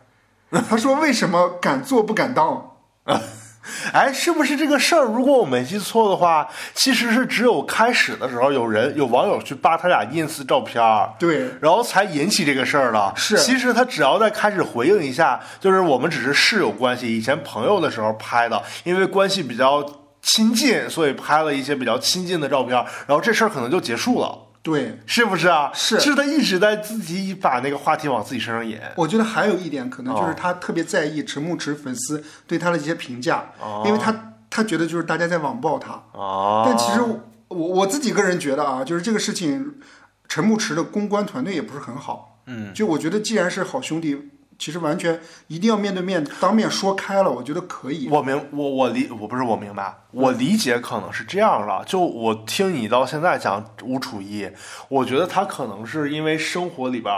[0.50, 2.70] 他说为什么敢做不敢当？
[3.92, 5.02] 哎，是不是这个事儿？
[5.04, 13.12] 如果我没记错的话，其实是只有开始的时候有人有网友去扒他俩 ins 照片儿，对，然后才引起这个事儿的。
[13.16, 19.84] 是其实他只要再开始回应一下，就是我们只是室友关系，以前朋友的时候拍的，因为关系比较
[20.20, 24.38] 亲近，所以拍了一些比较亲近的照片，然后这事儿可能就结束了。
[24.64, 25.70] 对，是不是啊？
[25.74, 26.00] 是。
[26.00, 28.80] 是他一直在自己把那个话题往自己身上引。
[28.96, 33.82] 我觉得还有一点可能就是哦他特别在意陈牧驰粉丝对他的一些评价，哦。
[33.84, 39.74] 因为他他觉得就是大家在网暴他，哦，但其实我我自己个人觉得啊，就是这个事情，
[40.28, 48.08] 陈牧驰的公关团队也不是很好，嗯，就我觉得既然是好兄弟，其实完全一定要面对面当面说开了，我觉得可以。
[48.08, 51.84] 我明我我理我不是我明白，我理解可能是这样了。
[51.84, 54.48] 就我听你到现在讲吴楚一，
[54.88, 57.12] 我觉得他可能是因为生活里边，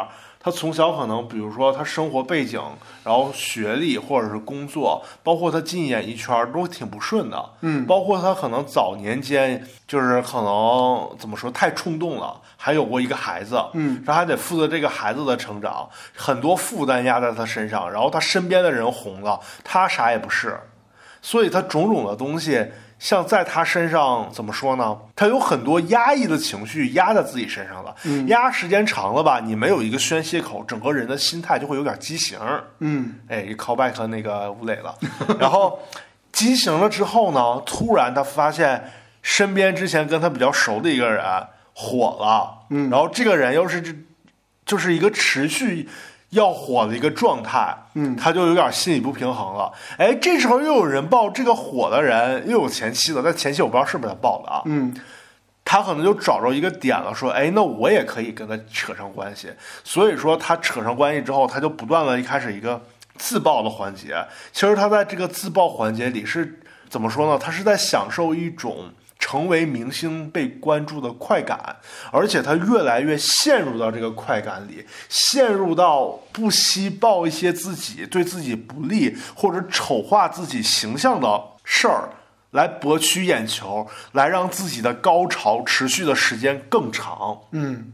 [0.46, 2.62] 他从小可能比如说他生活背景，
[3.02, 7.50] 然后学历或者是工作，包括他进演艺圈都挺不顺的。
[7.62, 20.56] 嗯，包括他可能早年间就是可能怎么说太冲动了，还有过一个孩子，嗯，然后还得负责这个孩子的成长，很多负担压在他身上，然后他身边的人红了，他啥也不是，
[21.20, 22.64] 所以他种种的东西，
[23.06, 24.98] 像在他身上怎么说呢？
[25.14, 27.94] 他有很多压抑的情绪压在自己身上了，
[28.26, 32.36] 压时间长了吧，你没有一个宣泄口，整个人的心态就会有点畸形。
[32.80, 34.92] 嗯，哎，一 callback 那个吴磊了，
[35.38, 35.78] 然后
[36.32, 38.82] 畸形了之后呢，突然他发现
[39.22, 41.24] 身边之前跟他比较熟的一个人
[41.74, 43.94] 火了，嗯然后这个人又是这
[44.64, 45.88] 就是一个持续
[46.30, 49.72] 要火的一个状态，嗯，他就有点心理不平衡了。
[49.96, 54.94] 哎，这时候又有人报这个火的人又有前妻了，但前妻我不知道是不是他报的啊，嗯，
[55.64, 59.50] 他可能就找着一个点了，说，哎，那我也可以跟他扯上关系。
[59.84, 62.80] 所以说他扯上关系之后，他就不断的一开始一个
[63.16, 64.16] 自爆的环节。
[64.52, 67.38] 其实他在这个自爆环节里是怎么说呢？
[67.38, 71.76] 他是在享受一种成为明星被关注的快感，
[72.12, 82.08] 而且他越来越陷入到这个快感里，陷入到不惜报一些自己对自己不利或者丑化自己形象的事儿。
[82.52, 87.38] 来博取眼球，来让自己的高潮持续的时间更长。
[87.50, 87.92] 嗯，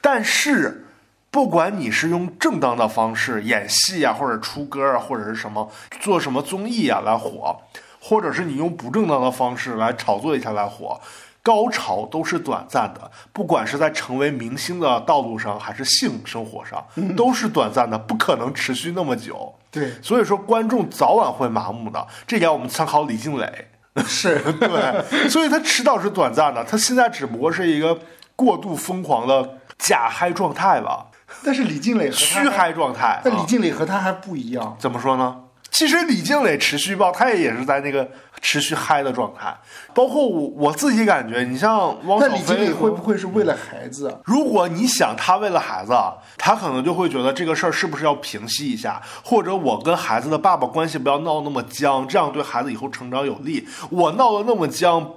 [0.00, 0.86] 但是，
[1.30, 7.60] 不管你是用正当的方式演戏啊，或者出歌啊，或者是什么做什么综艺啊来火，
[8.04, 11.00] 或者是你用不正当的方式来炒作一下来火，
[11.40, 13.08] 高潮都是短暂的。
[13.32, 16.84] 不管是在成为明星的道路上，还是性生活上，
[17.16, 19.54] 都是短暂的，不可能持续那么久。
[19.70, 22.04] 对，所以说，观众早晚会麻木的。
[22.26, 23.68] 这点我们参考李静蕾。
[24.04, 27.96] 是， 对，所以他迟早是短暂的，他现在只不过是一个
[28.34, 31.06] 过度疯狂的假嗨状态吧，
[31.44, 33.20] 但是李静蕾虚，嗨状态。
[33.22, 34.76] 但李啊静蕾和他还不一样。
[34.78, 35.36] 怎么说呢？
[35.72, 38.06] 其实李静蕾持续爆，她也是在那个
[38.42, 39.52] 持续嗨的状态。
[39.94, 44.18] 包括我我自己感觉，你像汪小那李静菲蕾会不会是为了孩子啊？
[44.26, 45.94] 如果你想他为了孩子，
[46.36, 53.66] 他可能就会觉得这个事儿是不是要平息一下，或者我跟孩子的爸爸关系不要闹那么僵，这样对孩子以后成长有利。
[53.88, 55.10] 我闹得那么僵，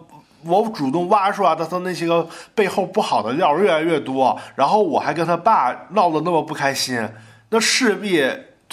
[0.45, 7.06] 我主动挖出来的他那些个背后不好的料越来越多，然后我还跟他爸闹得那么不开心，
[7.49, 8.26] 那势必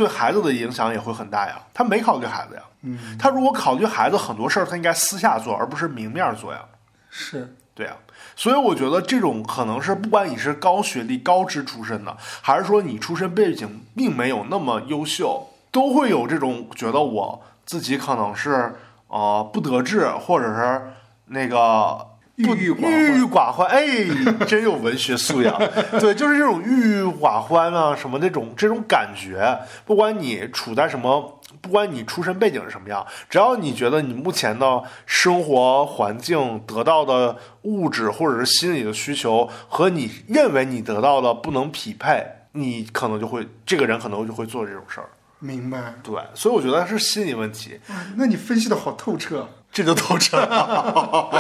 [0.03, 1.61] 对孩子的影响也会很大呀。
[1.73, 6.61] 他没考虑孩子呀，嗯，他如果考虑孩子，很多事儿他应该私下做，而不是明面做呀。
[7.09, 7.93] 是，对呀，
[8.35, 18.75] 所以我觉得这种可能是不管你是高学历、高知出身的，还是说你出身背景并没有那么优秀，都会有这种觉得我自己可能是
[19.09, 20.93] 呃不得志，或者是
[21.27, 22.12] 那个。
[22.43, 25.59] 郁郁寡欢郁郁寡欢，哎，真有文学素养。
[25.99, 45.09] 对，就是这种郁郁寡欢啊，什么那种这种感觉，不管你处在什么，不管你出身背景是什么样，只要你觉得你目前的生活环境得到的物质或者是心理的需求和你认为你得到的不能匹配，你可能就会这个人可能就会做这种事儿。
[45.39, 45.95] 明白。
[46.03, 47.79] 对，所以我觉得是心理问题，
[48.17, 49.49] 那你分析的好透彻。
[49.73, 51.31] 这就透彻了。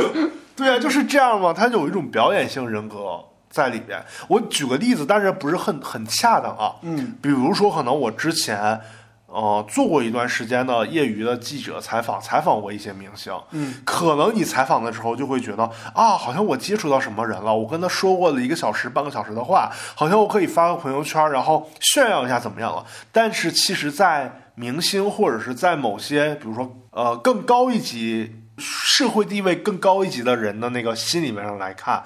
[0.56, 4.02] 对啊，就是这样嘛，他有一种表演性人格在里边。
[4.28, 6.76] 我举个例子，但是不是很很恰当啊？
[6.82, 8.80] 嗯比如说，可能我之前
[9.26, 13.32] 呃做过一段时间的业余的记者采访，采访过一些明星。
[13.50, 22.84] 嗯，可能你采访的时候就会觉得啊，好像我接触到什么人了，我跟他说过了一个小时、半个小时的话，好像我可以发个朋友圈，然后炫耀一下怎么样了。
[23.10, 32.04] 但是其实，在明星或者是在某些，比如说呃更高一级、社会地位更高一级的人的那个心里面上来看，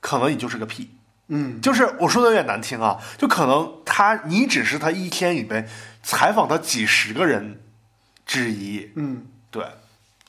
[0.00, 0.90] 可能你就是个屁。
[1.28, 5.68] 嗯，就是我说的有点难听啊，就可能他你只是他一天里面
[6.02, 7.60] 采访他几十个人
[8.24, 9.64] 之一，嗯，对，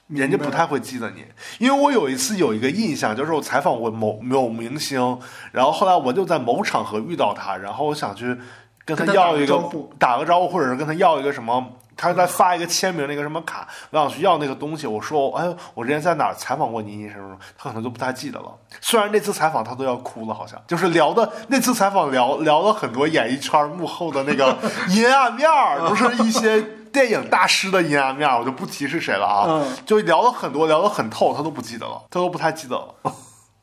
[0.08, 1.24] 人家不太会记得你。
[1.60, 5.20] 因为我有一次有一个印象，就是我采访过某某明星，
[5.52, 8.36] 然后后来我就在某场合遇到他，然后我想去
[8.84, 11.78] 跟他要一个打个招呼打个招呼，或者是跟他要一个什么。
[11.98, 14.88] 他在发一个签名那个什么卡，我想去要那个东西。
[14.88, 17.38] 我说，哎，我之前在哪儿采访过倪妮什么什么？
[17.58, 18.54] 他可能都不太记得了。
[18.80, 24.56] 虽然那次采访他都要哭了，好像就是聊的那次采访聊聊了很多演艺圈幕后的那个
[24.90, 26.62] 阴暗面儿，都是一些
[26.94, 29.46] 电影大师的阴暗面儿，我就不提是谁了啊。
[29.48, 32.94] 嗯就聊了很多，聊得很透，他都不记得了，他都不太记得了。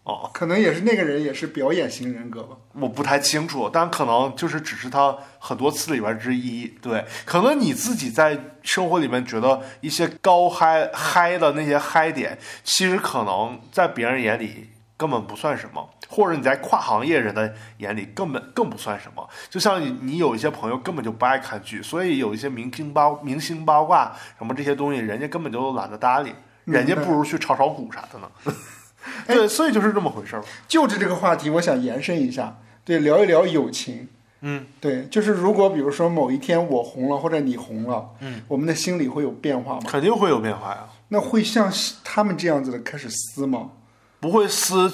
[0.04, 2.56] 哦，可能也是那个人也是表演型人格吧。
[2.74, 6.68] 我不太清楚，但可能就是只是他很多次里边之一。
[6.82, 19.26] 对，可能你自己在生活里面觉得一些高嗨嗨的那些嗨点，其实可能在别人眼里根本不算什么，或者你在跨行业人的眼里根本更不算什么。
[19.48, 26.34] 就像你你有一些朋友根本就不爱看剧，所以有一些明星八明星八卦什么这些东西，人家根本就懒得搭理，
[26.66, 28.28] 人家不如去炒炒股啥的呢。
[29.26, 30.44] 对，所以就是这么回事儿。
[30.66, 34.08] 就着这个话题，我想延伸一下，对，聊一聊友情。
[34.46, 39.82] 嗯，对，就是如果比如说某一天我红了，或者你红了，嗯，我们的心里会有变化吗？
[39.86, 40.86] 肯定会有变化呀。
[41.08, 43.70] 那会像他们这样子的开始撕吗？
[44.20, 44.92] 不会撕，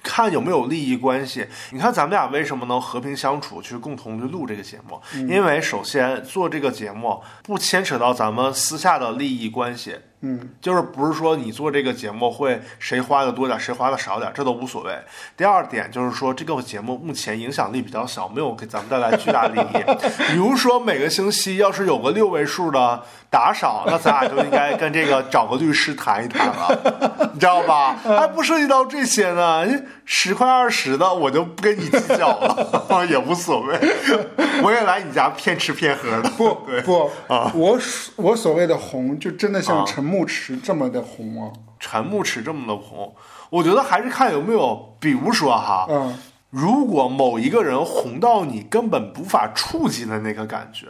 [0.00, 1.46] 看有没有利益关系。
[1.72, 5.00] 你看咱们俩为什么能和平相处，去共同去录这个节目？
[5.28, 9.96] 因为首先做这个节目不牵扯到咱们私下的利益关系，
[10.26, 14.90] 嗯就是不是说你做这个节目会谁花的多点，谁花的少点，这都无所谓。
[15.36, 19.84] 第二点就是说，这个节目目前影响力比较小，没有给咱们带来巨大利益。
[20.32, 27.94] 比如说每个星期要是有个六位数的打赏，那咱俩就应该跟这个找个律师谈一谈了，你知道吧？
[28.02, 29.66] 还不涉及到这些呢，
[30.04, 33.78] 十块二十的我就不跟你计较了， 也无所谓。
[34.62, 36.28] 我也来你家骗吃骗喝的。
[36.30, 37.78] 不对不啊，我
[38.16, 41.52] 我所谓的红，就真的像啊陈牧驰这么的红啊。
[41.80, 43.14] 陈牧驰这么的红，
[43.50, 46.16] 我觉得还是看有没有，比如说哈，嗯
[46.50, 50.86] 如果某一个人红到你根本无法触及的那个感觉，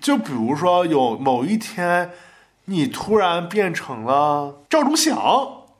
[0.00, 2.10] 就比如说有某一天，
[2.64, 5.14] 你突然变成了赵忠祥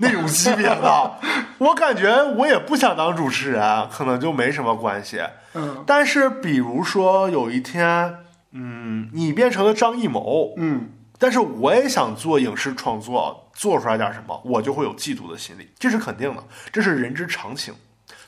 [0.03, 1.18] 那种级别的，
[1.59, 5.22] 我感觉我也不想当主持人，可能就没什么关系。
[5.55, 8.16] 嗯但是比如说有一天，
[8.50, 16.42] 嗯，你变成了张艺谋，嗯，但是我也想做影视创作，做出来点什么，我就会有嫉妒的心理，这是肯定的，
[16.72, 17.72] 这是人之常情。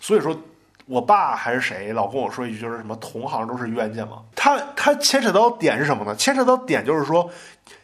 [0.01, 0.39] 所以说，
[0.87, 4.19] 我爸还是谁老跟我说一句，就是什么同行都是冤家嘛。
[4.37, 6.15] 他他牵扯到点是什么呢？
[6.15, 7.31] 牵扯到点就是说，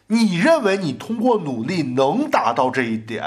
[0.09, 3.25] 你认为你通过努力能达到这一点。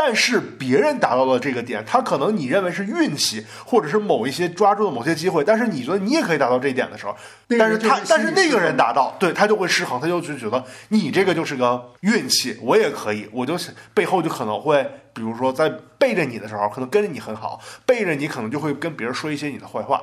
[0.00, 7.16] 但是别人达到了这个点，他可能你认为是运气，或者是某一些抓住了某些机会，但是你觉得你也可以达到这一点的时候，
[7.58, 13.58] 但是他但是那个人达到，对他就会失衡，他就就觉得你这个就是个运气，我也可以，我就
[13.92, 15.68] 背后就可能会，比如说在
[15.98, 20.00] 背着你的时候，可能跟着你很好，背着你可能就会跟别人说一些你的坏话。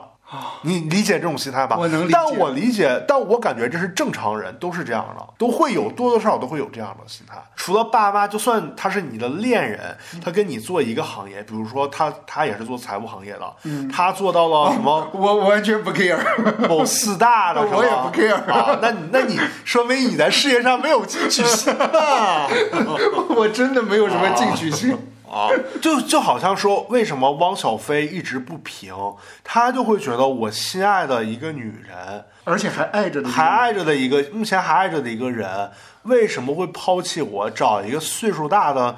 [0.64, 1.78] 你理解这种心态吧？
[1.78, 7.36] 我能理解但我理解，但我感觉这是正常人都是这样的，都会有多多少少都会有这样的心态。
[7.56, 16.18] 除了爸妈，就算他是你的恋人，他跟你做一个行业，比如说他他也是做财务行业的，嗯他做到了什么 我我完全不 care。
[16.68, 18.80] 某四大的， 我也不 care 啊。
[18.82, 22.48] 那你那你说明你在事业上没有进取心啊
[23.36, 24.92] 我真的没有什么进取心。
[24.92, 24.98] 啊！
[25.82, 28.94] 就就好像说，为什么汪小菲一直不平？
[29.44, 35.72] 他就会觉得我心爱的一个女人，而且还爱着的，还爱着的一个，目前还爱着的一个人，
[36.04, 38.96] 为什么会抛弃我，找一个岁数大的？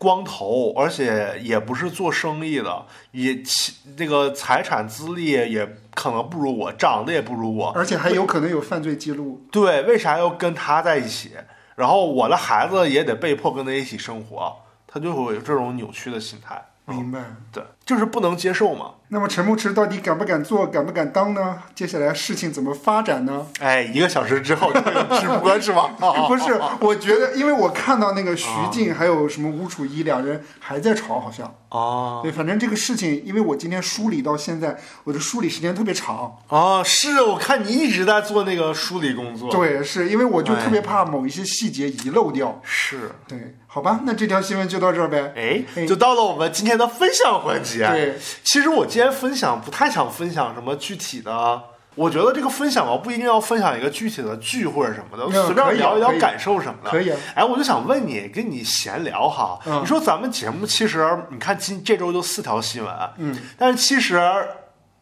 [0.00, 9.44] 光头，而且也不是做生意的，也其这个财产资历也可能不如我，长得也不如我，而且还有可能有犯罪记录。
[9.50, 11.32] 对，为啥要跟他在一起？
[11.74, 14.56] 然后我的孩子也得被迫跟他一起生活，
[14.88, 16.64] 他就会有这种扭曲的心态。
[16.86, 17.22] 明白。
[17.52, 18.90] 对，就是不能接受嘛。
[19.10, 21.56] 那么陈牧驰到底敢不敢做，敢不敢当呢？
[21.74, 23.46] 接下来事情怎么发展呢？
[23.58, 25.88] 哎，一个小时之后就会有直播是吧？
[26.28, 31.50] 不是，我觉得，因为我看到那个徐静还有什么吴楚一两人还在吵，好像。
[31.70, 36.36] 哦对，反正这个事情，因为我今天梳理到现在，我的梳理时间特别长。
[36.48, 42.60] 哦，是我看你一直在做那个梳理工作。，对，是因为我就哎特别怕某一些细节遗漏掉。
[42.62, 43.12] 是。
[43.26, 45.32] 对，好吧，那这条新闻就到这儿呗。
[45.36, 47.77] 哎，哎就到了我们今天的分享环节。
[47.86, 51.62] 对，其实我今天分享不太想分享什么具体的，
[51.94, 56.90] 我觉得这个分享吧，不一定要分享一个具体的剧或者什么的，嗯随便聊一聊感受什么的。
[56.90, 57.18] 可以啊。
[57.34, 59.82] 哎，我就想问你，跟你闲聊哈，嗯。
[59.82, 64.20] 你说咱们节目其实你看今这周就四条新闻，嗯，但是其实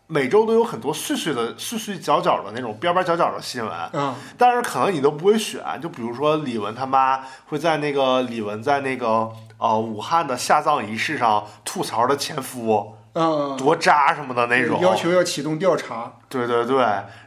[0.06, 3.72] 每周都有很多碎碎的、碎碎角角的那种边边角角的新闻。
[3.92, 9.28] 嗯，但是可能你都不会选，就比如说李玟他妈会在那个李玟在那个
[9.58, 16.76] 呃武汉的下葬仪式上吐槽的前夫嗯，多渣什么的那种，要求要启动调查，对对对，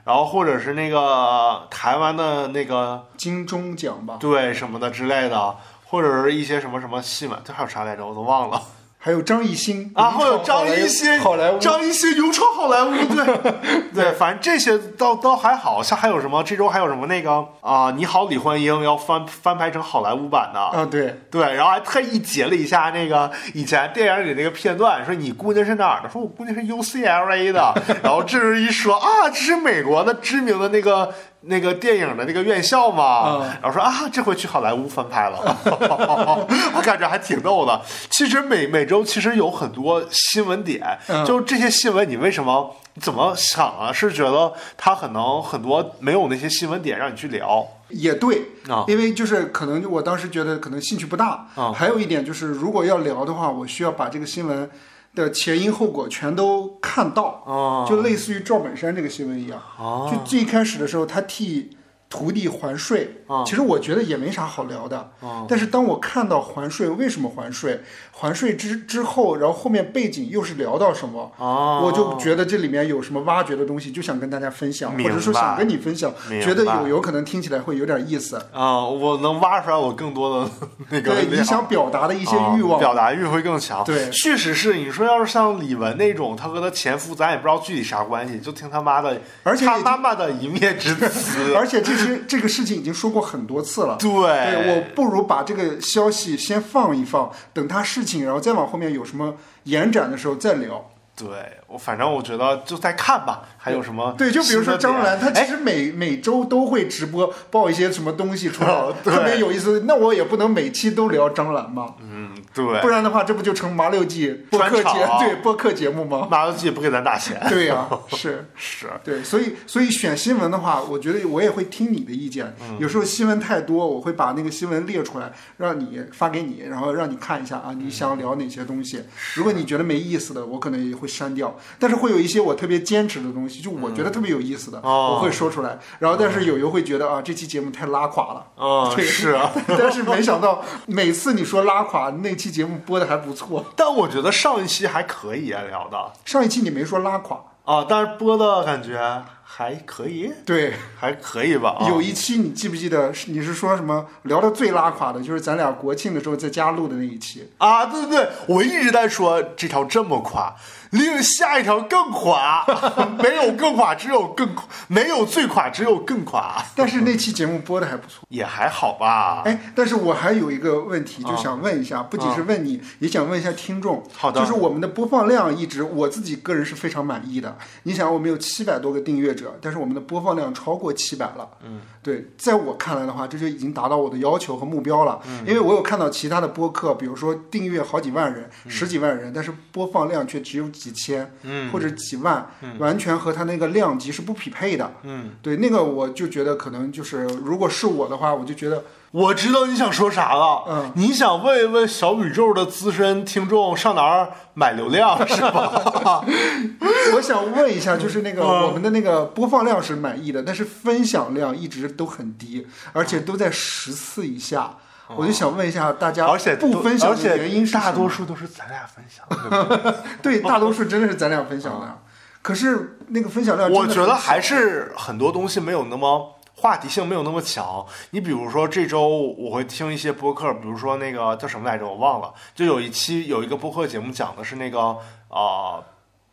[0.03, 5.55] 然后或者是那个台湾的那个金钟奖吧，对什么的之类的，
[5.87, 8.05] 或者是一些什么什么戏嘛，这还有啥来着？
[8.05, 8.61] 我都忘了
[9.01, 13.53] 还有张艺兴啊，还有张艺兴，好莱坞，张艺兴勇闯好莱坞，对
[13.95, 26.09] 对，反正这些倒倒还好像还有什么这周还有什么那个啊，你好李焕英要翻翻拍成好莱坞版的，啊，对，对，然后还特意截了一下那个以前电影里那个片段，说你姑娘是哪儿的？
[26.09, 27.73] 说我姑娘是 UCLA 的。
[28.03, 31.09] 然后这人一说啊，这是美国的知名的那个
[31.41, 33.39] 那个电影的那个院校嘛。
[33.41, 35.39] 嗯然后说啊，这回去好莱坞翻拍了，
[36.75, 37.81] 我感觉还挺逗的。
[38.09, 43.91] 其实每每周其实有很多新闻点，嗯就这些新闻你为什么怎么想啊？
[43.91, 48.85] 是觉得它可能很多没有那些新闻点让你去聊也对，啊？
[48.87, 54.69] 因为就是可能我当时觉得可能兴趣不大，啊还有一点就是如果要聊的话，我需要把这个新闻
[55.19, 57.85] 的前因后果全都看到，哦。
[57.87, 60.09] 就类似于赵本山这个新闻一样，哦。
[60.11, 61.77] 就最开始的时候他替
[62.09, 65.45] 徒弟还税，啊其实我觉得也没啥好聊的，哦。
[65.47, 67.81] 但是当我看到还税为什么还税，
[68.19, 78.35] 还税之之后，然后后面背景又是聊到什么，哦，我就觉得这里面有什么挖掘的东西，就想跟大家分享，或者说想跟你分享，觉得有有可能听起来会有点意思。
[78.51, 80.51] 啊、我能挖出来我更多的
[80.89, 83.83] 那个对你想表达的一些欲望，啊表达欲会更强。
[83.85, 84.75] 对确实是。
[84.75, 91.53] 你说要是像李玟那种，她和她前夫，咱也不知道具体啥关系，就听他妈的，而且已经他妈妈的一面之词。
[91.55, 93.95] 而且这是这个事情已经说过很多次了。
[93.99, 100.89] 对，对，我不如把这个消息先放一放，等他事情，然后再往后面有什么延展的时候再聊。
[101.15, 101.27] 对
[101.67, 108.69] 我反正我觉得就再看吧，还有什么对，就比如说张兰，她其哎实每每周都会直播报一些什么东西出来
[109.03, 109.83] 特别有意思。
[109.85, 116.27] 那我也不能每期都聊张兰嘛，嗯，对不，然的话，这不就成麻六记播客节对播客节目吗？
[116.29, 118.45] 麻六记不给咱打钱，对呀、 是。
[118.55, 122.53] 是对，所以所以选新闻的话，我觉得我也会听你的意见。
[122.61, 129.03] 嗯有时候新闻太多，我会把那个新闻列出来，让你发给你，然后让你看一下啊，你想聊哪些东西。
[129.35, 131.55] 如果你觉得没意思的，我可能也会删掉。
[131.77, 135.77] 但是会有一些我特别坚持的东西，就我觉得特别有意思的，哦我会说出来。
[135.99, 138.45] 然后，但是有友会觉得啊，这期节目太拉垮了。
[138.57, 139.51] 嗯，对是啊。
[139.67, 143.65] 但是没想到每次你说拉垮，那 期节目播的还不错。
[143.75, 151.75] 但我觉得上一期还可以啊，聊的上一期你没说拉垮，啊，但是播的感觉还可以，对，还可以吧？
[151.79, 153.13] 啊有一期你记不记得？
[153.13, 157.51] 是你是说什么聊的最拉垮的，就是咱俩国庆的时候在家录的那一期。
[157.57, 160.55] 啊，对对对，我一直在说这条这么垮，
[160.91, 162.65] 另下一条更垮，
[163.21, 164.49] 没有更垮，只有更，
[164.87, 168.25] 没有最垮，只有更垮，但是那期节目播的还不错。
[168.29, 169.43] 也还好吧。
[169.45, 174.03] 哎，但是我还有一个问题，就想问一下，不仅是问你，也想问一下听众。
[174.13, 177.57] 好的就是我们的播放量一直，我自己个人是非常满意的。
[177.83, 181.47] 你想，我们有七百多个订阅者，但是我们的播放量超过七百了。
[181.63, 185.19] 嗯，对，在我看来的话，这就已经达到我的要求和目标了。
[185.45, 194.89] 因为我有看到其他的播客，比如说订阅好几万人、十几万人，但是播放量却只有几千，嗯或者几万，完全和它那个量级是不匹配的。
[195.03, 206.23] 嗯，对，那个我就觉得可能就是，如果是我的话，我就觉得，我知道你想说啥了，嗯，你想问一问小宇宙的资深听众上哪儿买流量是吧？
[207.15, 214.77] 我想问一下，就是那个嗯我们的那个播放量是满意的，但是分享量一直都很低，而且都在十次以下。
[215.15, 220.03] 我就想问一下大家，而且不分享的原因是大多数都是咱俩分享的。
[220.21, 221.97] 对，大多数真的是咱俩分享的，
[222.41, 227.85] 可是那个分享量我觉得还是很多东西没有那么话题性没有那么强。
[228.11, 234.97] 你比如说这周我会听一些播客，比如说那个叫什么来着，我忘了，就有一期有一个播客节目讲的是那个
[235.29, 235.83] 呃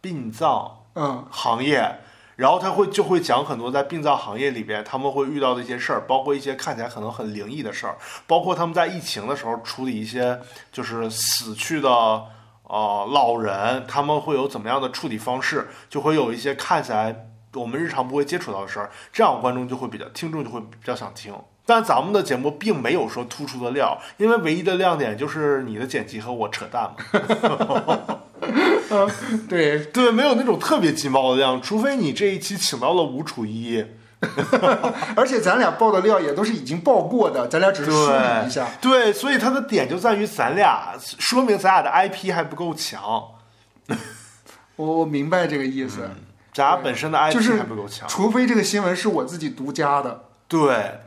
[0.00, 1.24] 殡葬嗯。
[1.30, 2.00] 行业，
[2.36, 7.96] 然后他会就会讲很多在殡葬行业里边他们会遇到的一些事儿，包括一些看起来可能很灵异的事儿，
[8.26, 10.38] 包括他们在疫情的时候处理一些
[10.70, 21.34] 就是死去的呃老人，他们会有怎么样的处理方式，就会有一些看起来我们日常不会接触到的事儿，这样观众就会比较，听众就会比较想听。
[21.64, 28.20] 但咱们的节目并没有说突出的料，因为唯一的亮点就是你的剪辑和我扯淡嘛。
[29.48, 33.84] 对，对，没有那种特别劲爆的量，除非你这一期请到了吴楚一。
[35.14, 38.66] 而且咱俩爆的料也都是已经爆过的，咱俩只是梳理一下。
[38.80, 43.02] 对，所以它的点就在于咱俩，说明咱俩的 IP 还不够强，
[44.76, 46.08] 我我明白这个意思，
[46.54, 48.08] 咱俩本身的 IP 还不够强。
[48.08, 50.24] 除非这个新闻是我自己独家的。
[50.48, 51.00] 对，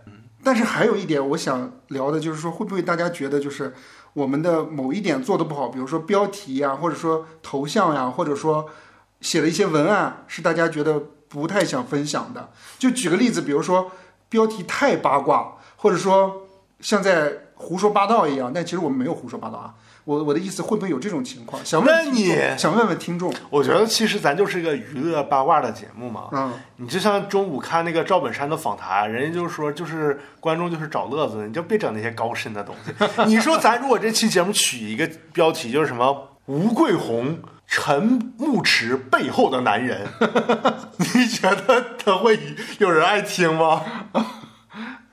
[0.43, 3.73] 但是还有一点我想聊的就是说，会不会大家觉得就是
[4.14, 8.68] 我们的某一点做的不好，比如说标题呀，或者说头像呀，或者说
[9.22, 12.49] 写了一些文案是大家觉得不太想分享的？
[12.77, 13.91] 就举个例子，比如说
[14.27, 16.48] 标题太八卦，或者说
[16.80, 19.76] 像在胡说八道一样，但其实我们没有胡说八道啊。
[20.04, 21.64] 我我的意思会不会有这种情况？
[21.66, 26.30] 想问那你想问问听众，我觉得其实咱就是个娱乐八卦的节目嘛。
[26.32, 32.92] 嗯，你就像中午看那个赵本山的访谈，人家就说就是观众就是找乐子，你就别整那些高深的东西。
[33.28, 40.08] 你说咱如果这期节目取一个标题就是什么吴桂红陈牧驰背后的男人，
[40.98, 42.40] 你觉得他会
[42.80, 43.84] 有人爱听吗？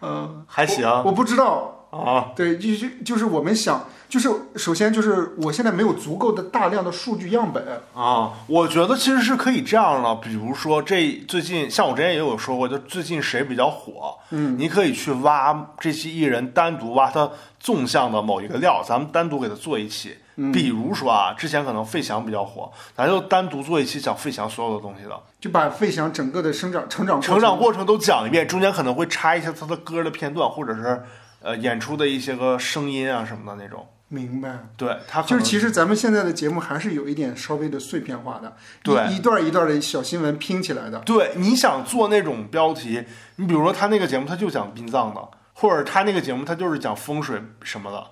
[0.01, 7.65] 嗯，还行我不知道，啊，对，就就就是我们想，就是首先就是我现在没有足够的大量的数据样本，
[7.95, 17.28] 啊，我觉得其实是可以这样的，比如说这最近像我之前也有说过，就最近谁比较火，嗯，你可以去挖这些艺人，单独挖他
[17.59, 20.16] 纵向的某一个料，咱们单独给他做一期。
[20.39, 31.03] 嗯比如说啊，之前可能费翔比较火，咱就单独做一期讲费翔所有的东西的，就把费翔整个的生长成长成长过过程都讲一遍，中间可能会插一下他的歌的片段，或者是
[31.41, 33.87] 呃演出的一些个声音啊什么的那种。
[34.09, 34.66] 程，明白。
[34.77, 40.99] 对他就是其实咱们现在的节目还是有一点稍微的碎片化的，对一一段一段的小新闻拼起来的。
[41.01, 43.05] 对，你想做那种标题，
[43.37, 45.20] 你比如说他那个节目，他就讲殡葬的，
[45.55, 48.05] 或者他那个节目他就是讲风水什么的，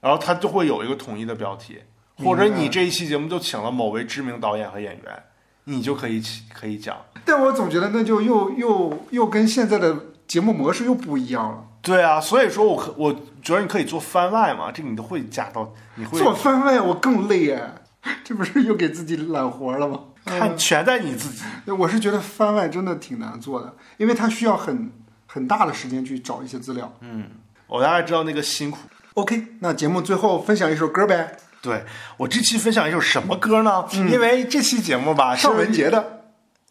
[0.00, 1.78] 然后他就会有一个统一的标题，
[2.16, 5.22] 或者你这一期节目就请了某位知名导演和演员，
[5.64, 6.96] 你就可以起可以讲。
[7.24, 9.96] 但我总觉得那就又又又跟现在的
[10.26, 11.64] 节目模式又不一样了。
[11.82, 17.74] 对啊，所以说我可我觉得你可以做番外嘛，这个你都会加到，你会做番外我更累哎，
[18.24, 20.00] 这不是又给自己揽活了吗？
[20.24, 21.42] 看全在你自己。
[21.76, 24.92] 我是觉得番外真的挺难做的，因为它需要很
[25.26, 26.92] 很大的时间去找一些资料。
[27.00, 27.24] 嗯
[27.66, 28.78] 我大概知道那个辛苦。
[29.14, 31.84] OK，那节目最后分享一首歌呗，对
[32.18, 33.84] 我这期分享一首什么歌呢？
[33.92, 36.21] 因为这期节目吧，是尚雯婕的，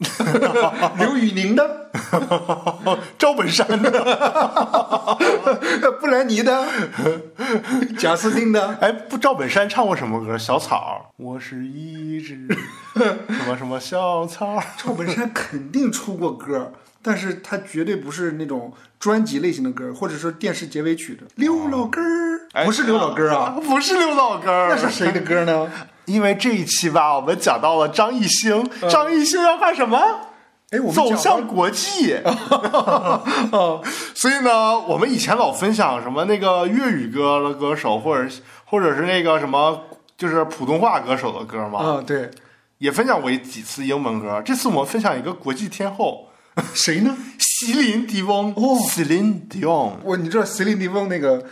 [0.98, 1.90] 刘宇宁的，
[3.18, 3.91] 赵本山的。
[6.02, 6.68] 布兰妮的，
[7.99, 10.36] 贾斯汀的，哎，不，赵本山唱过什么歌？
[10.38, 12.48] 小草，我是一只
[12.98, 14.60] 什么什么小草。
[14.78, 21.23] 赵本山肯定出过歌，但是它绝对不是那种专辑类型的歌，或者说电视结尾曲的。
[21.36, 25.72] 刘老根儿，哎不是刘老根儿啊， 不是刘老根儿，那是谁的歌呢？
[26.06, 29.98] 因为这一期吧，我们讲到了张艺兴，张艺兴要干什么？
[30.72, 32.15] 哎，我们走向国际。
[34.15, 38.30] 所以呢，我们以前老分享什么那个粤语歌的歌手，或者
[38.65, 39.84] 或者是那个什么，
[40.18, 42.32] 就是普通话歌手的歌嘛，嗯，对，
[42.78, 44.41] 也分享过几次英文歌。
[44.45, 46.28] 这次我们分享一个国际天后，
[46.73, 47.15] 谁呢？
[47.40, 48.53] 席琳迪翁。
[48.56, 51.45] 哦席琳迪翁我你知道席琳迪翁那个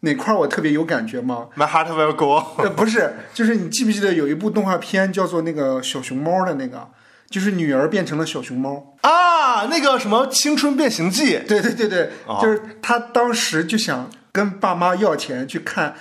[0.00, 2.44] 哪块儿我特别有感觉吗？，My heart will go。
[2.62, 6.88] 呃，不是，就是你记不记得有一部动画片叫做那个小熊猫的那个，
[7.30, 8.94] 就是女儿变成了小熊猫。
[9.02, 15.94] 啊，那个什么《青春变形记》对对对对，啊就是他当时就想跟爸妈要钱去看，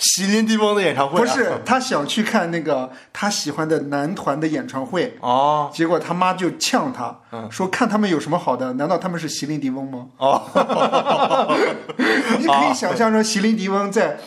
[0.00, 8.72] 席琳迪翁的演唱会、啊，不是他想去看那个他喜欢的男团的演唱会，哦结果他妈就呛他，嗯说看他们有什么好的？
[8.74, 10.06] 难道他们是席琳迪翁吗？
[10.16, 10.42] 哦，
[12.38, 14.18] 你可以想象说席琳迪翁在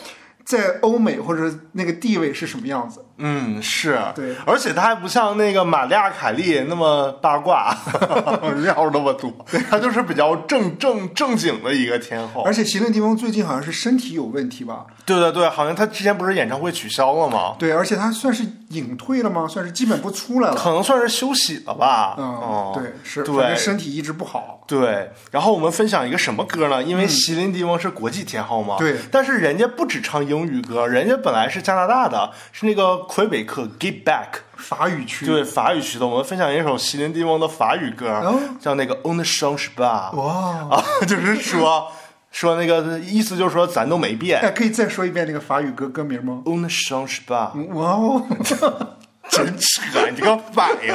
[0.44, 3.04] 在欧美或者那个地位是什么样子。
[3.18, 7.76] 嗯，是，对，而且他还不像那个玛利亚凯莉那么八卦，
[8.62, 9.32] 料那么多，
[9.70, 12.42] 他就是比较正正正经的一个天后。
[12.42, 14.86] 而且席琳迪翁最近好像是身体有问题吧？
[15.06, 17.54] 对对对，好像他之前不是演唱会取消了吗？
[17.58, 19.46] 对，而且他算是隐退了吗？
[19.46, 20.56] 算是基本不出来了。
[20.56, 22.14] 可能算是休息了吧。
[22.18, 24.62] 嗯，哦，对，是，对反正身体一直不好。
[24.66, 26.82] 对，然后我们分享一个什么歌呢？
[26.82, 38.38] 因为席琳迪翁是国际天后嘛，对但是人家不只唱英语歌，人家本来是加拿大的，是那个魁北克 Get Back 法语区，对法语区的，我们分享一首席琳迪翁的法语歌，哦。
[38.60, 41.90] 叫那个 On the s h a n s h b a 哇，啊， 就是说
[42.30, 44.40] 说那个意思就是说咱都没变。
[44.40, 48.26] 哎，可以再说一遍那个法语歌歌名吗？On the s h a n g e Bar，哇哦，
[49.30, 50.94] 真扯，你这个反应。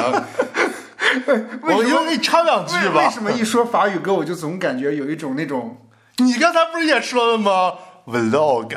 [1.63, 2.95] 我就给你唱两句吧。
[2.95, 5.77] 为为什么一说法语歌，我就总感觉有一种那种，
[6.17, 7.73] 你刚才不是也说了吗
[8.05, 8.75] ？Vlog，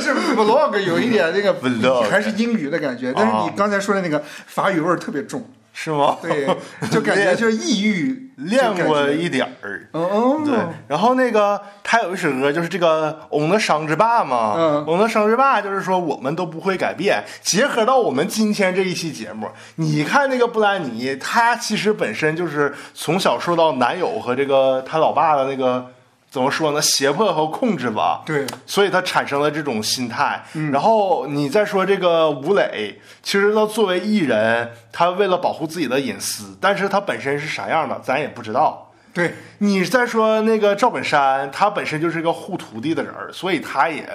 [0.00, 6.16] 就是 vlog 有一点那个 Vlog 还是英语的感觉，但是你刚才说的那个法语味儿特别重，是吗？
[6.20, 6.46] 对，
[6.90, 9.88] 就感觉就是抑郁，练过一点儿。
[9.92, 10.58] 嗯，对，
[10.88, 17.22] 然后那个他有一首歌，就是这个《我们的生之霸》嘛，嗯翁的生之霸》就是说我们都不会改变。
[17.42, 25.86] 结合到我们今天这一期节目，你看那个布兰妮，她其实本身就是从小受到男友和这个她老爸的那个
[26.30, 28.22] 怎么说呢，胁迫和控制吧。
[28.26, 30.44] 对，所以他产生了这种心态。
[30.72, 38.92] 然后你再说这个吴磊，其实他作为艺人，他为了保护自己的隐私，但是他本身是啥样的，咱也不知道。
[39.14, 44.06] 对，你再说那个赵本山，他本身就是一个护徒弟的人儿，所以他也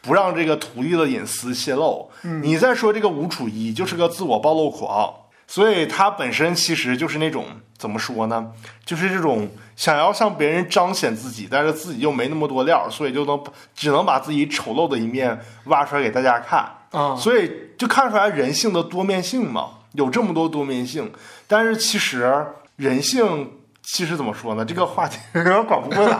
[0.00, 2.08] 不让这个徒弟的隐私泄露。
[2.22, 5.12] 你再说这个吴楚一，就是个自我暴露狂，
[5.46, 7.46] 所以他本身其实就是那种
[7.78, 8.52] 怎么说呢，
[8.84, 13.42] 就是这种想要向别人彰显自己，但是自己又没那么多料，所以就能
[13.74, 16.68] 只能把自己丑陋的一面挖出来给大家看。
[16.90, 21.10] 啊，所以就看出来人性的多面性嘛，有这么多多面性。
[21.46, 22.46] 但是其实
[22.76, 23.50] 人性
[23.88, 24.64] 其实怎么说呢？
[24.64, 26.18] 这个话题有点管不过来。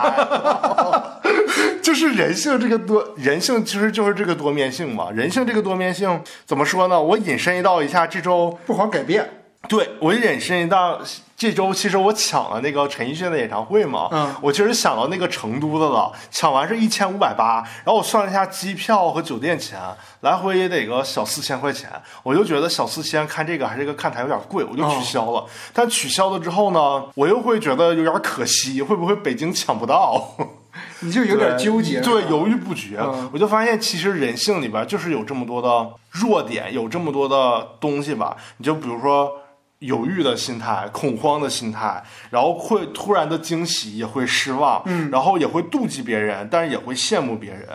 [1.83, 5.11] 就是人性这个多，人性其实就是这个多面性嘛。
[5.11, 6.99] 人性这个多面性怎么说呢？
[6.99, 9.29] 我引申到一下这周不好改变，
[9.67, 10.99] 对我引申到
[11.37, 19.79] 这周，其实我抢了那个陈奕迅的演唱会嘛，嗯我其实想到那个成都的了，抢完是一千五百八，然后我算了一下机票和酒店钱，
[20.21, 21.91] 来回也得个小四千块钱，
[22.23, 25.45] 我就觉得小四千看这个还是这个看台有点贵，我就取消了。
[25.71, 30.35] 但取消了之后呢，我又会觉得有点可惜，会不会北京抢不到？
[31.01, 32.97] 你就有点纠结，对，犹豫不决。
[32.99, 38.35] 嗯我就发现，其实人性里边就是有这么多的弱点，有这么多的东西吧。
[38.57, 39.31] 你就比如说
[39.79, 47.67] 犹豫的心态、恐慌的心态，然后会突然的惊喜，也会失望，嗯，然后也会妒忌别人，但是也会羡慕别人，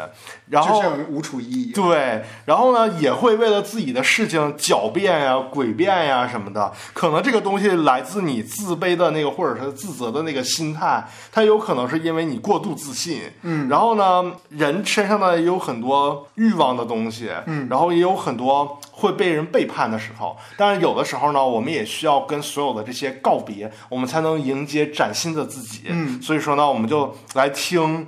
[0.53, 0.83] 然就后。
[1.73, 6.71] 对，然后呢，也会为了自己的事情狡辩呀、诡辩呀什么的。
[6.93, 11.03] 可能这个东西来自你自卑的那个，或者是自责的那个心态，
[11.33, 13.23] 它有可能是因为你过度自信。
[13.41, 20.37] 嗯，然后呢，人身上呢也有很多欲望的东西，嗯，然后也有很多会被人背叛的时候。
[20.59, 25.85] 但是有的时候呢，我们也需要跟所有的这些告别，我们才能迎接崭新的自己。
[25.87, 28.07] 嗯，所以说呢，我们就来听。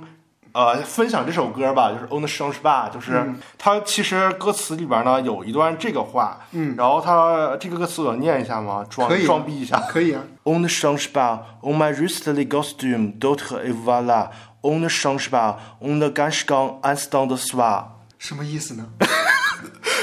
[0.55, 8.85] 呃，分享这首歌吧，就是《On the s h a n g e Bar》，就是、嗯它其实歌词里边呢有一段这个话，嗯，然后它这个歌词我念一下吗？
[8.89, 9.77] 装装逼一下。
[9.89, 14.29] 可以啊，On the s h a n g e Bar, on my wristly costume, d'autres et voilà.
[14.61, 16.45] On the s h a n g e Bar, on the g a n s
[16.45, 17.83] h g a n instant de soir.
[18.17, 18.85] 什么意思呢？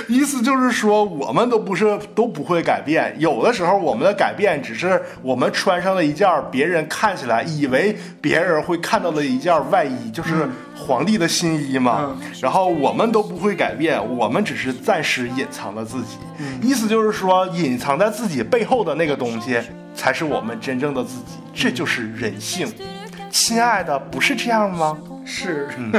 [0.08, 12.16] 意思就是说，我们都不是都不会改变，有的时候我们的改变只是我们穿上了一件别人看起来以为别人会看到的一件外衣，就是皇帝的新衣嘛。
[12.40, 16.16] 然后我们都不会改变，我们只是暂时隐藏了自己。
[16.62, 19.58] 意思就是说，隐藏在自己背后的那个东西，
[19.94, 22.66] 才是我们真正的自己，这就是人性。
[23.32, 24.96] 亲爱的，不是这样吗？
[25.24, 25.90] 是，嗯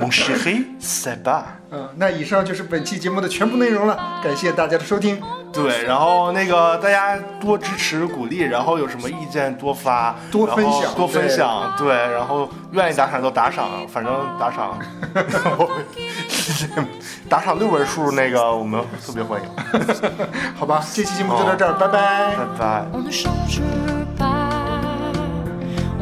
[0.00, 1.42] ，Mon chéri, c'est pas。
[1.70, 3.94] 嗯，那以上就是本期节目的全部内容了，
[4.24, 5.20] 感谢大家的收听。
[5.52, 14.78] 对，然后那个大家多支持鼓励，然后有什么意见多发，多分享多分对享，对，然后愿意打赏就打赏，反正打赏，
[17.28, 19.48] 打赏六位数那个我们特别欢迎，
[20.56, 22.36] 好吧，这期节目就到这儿，拜拜。
[22.36, 23.97] 拜拜。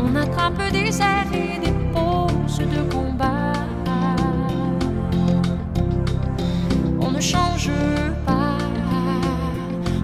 [0.07, 3.53] on attrape des airs et des poses de combat.
[7.01, 7.71] On ne change
[8.25, 8.59] pas,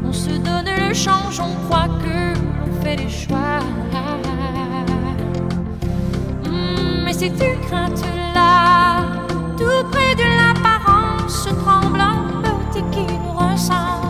[0.04, 3.60] on se donne le change, on croit que l'on fait les choix.
[6.44, 8.04] Mmh, mais c'est une crainte
[8.34, 9.04] là,
[9.56, 12.46] tout près de l'apparence tremblante
[12.90, 14.01] qui nous ressemble.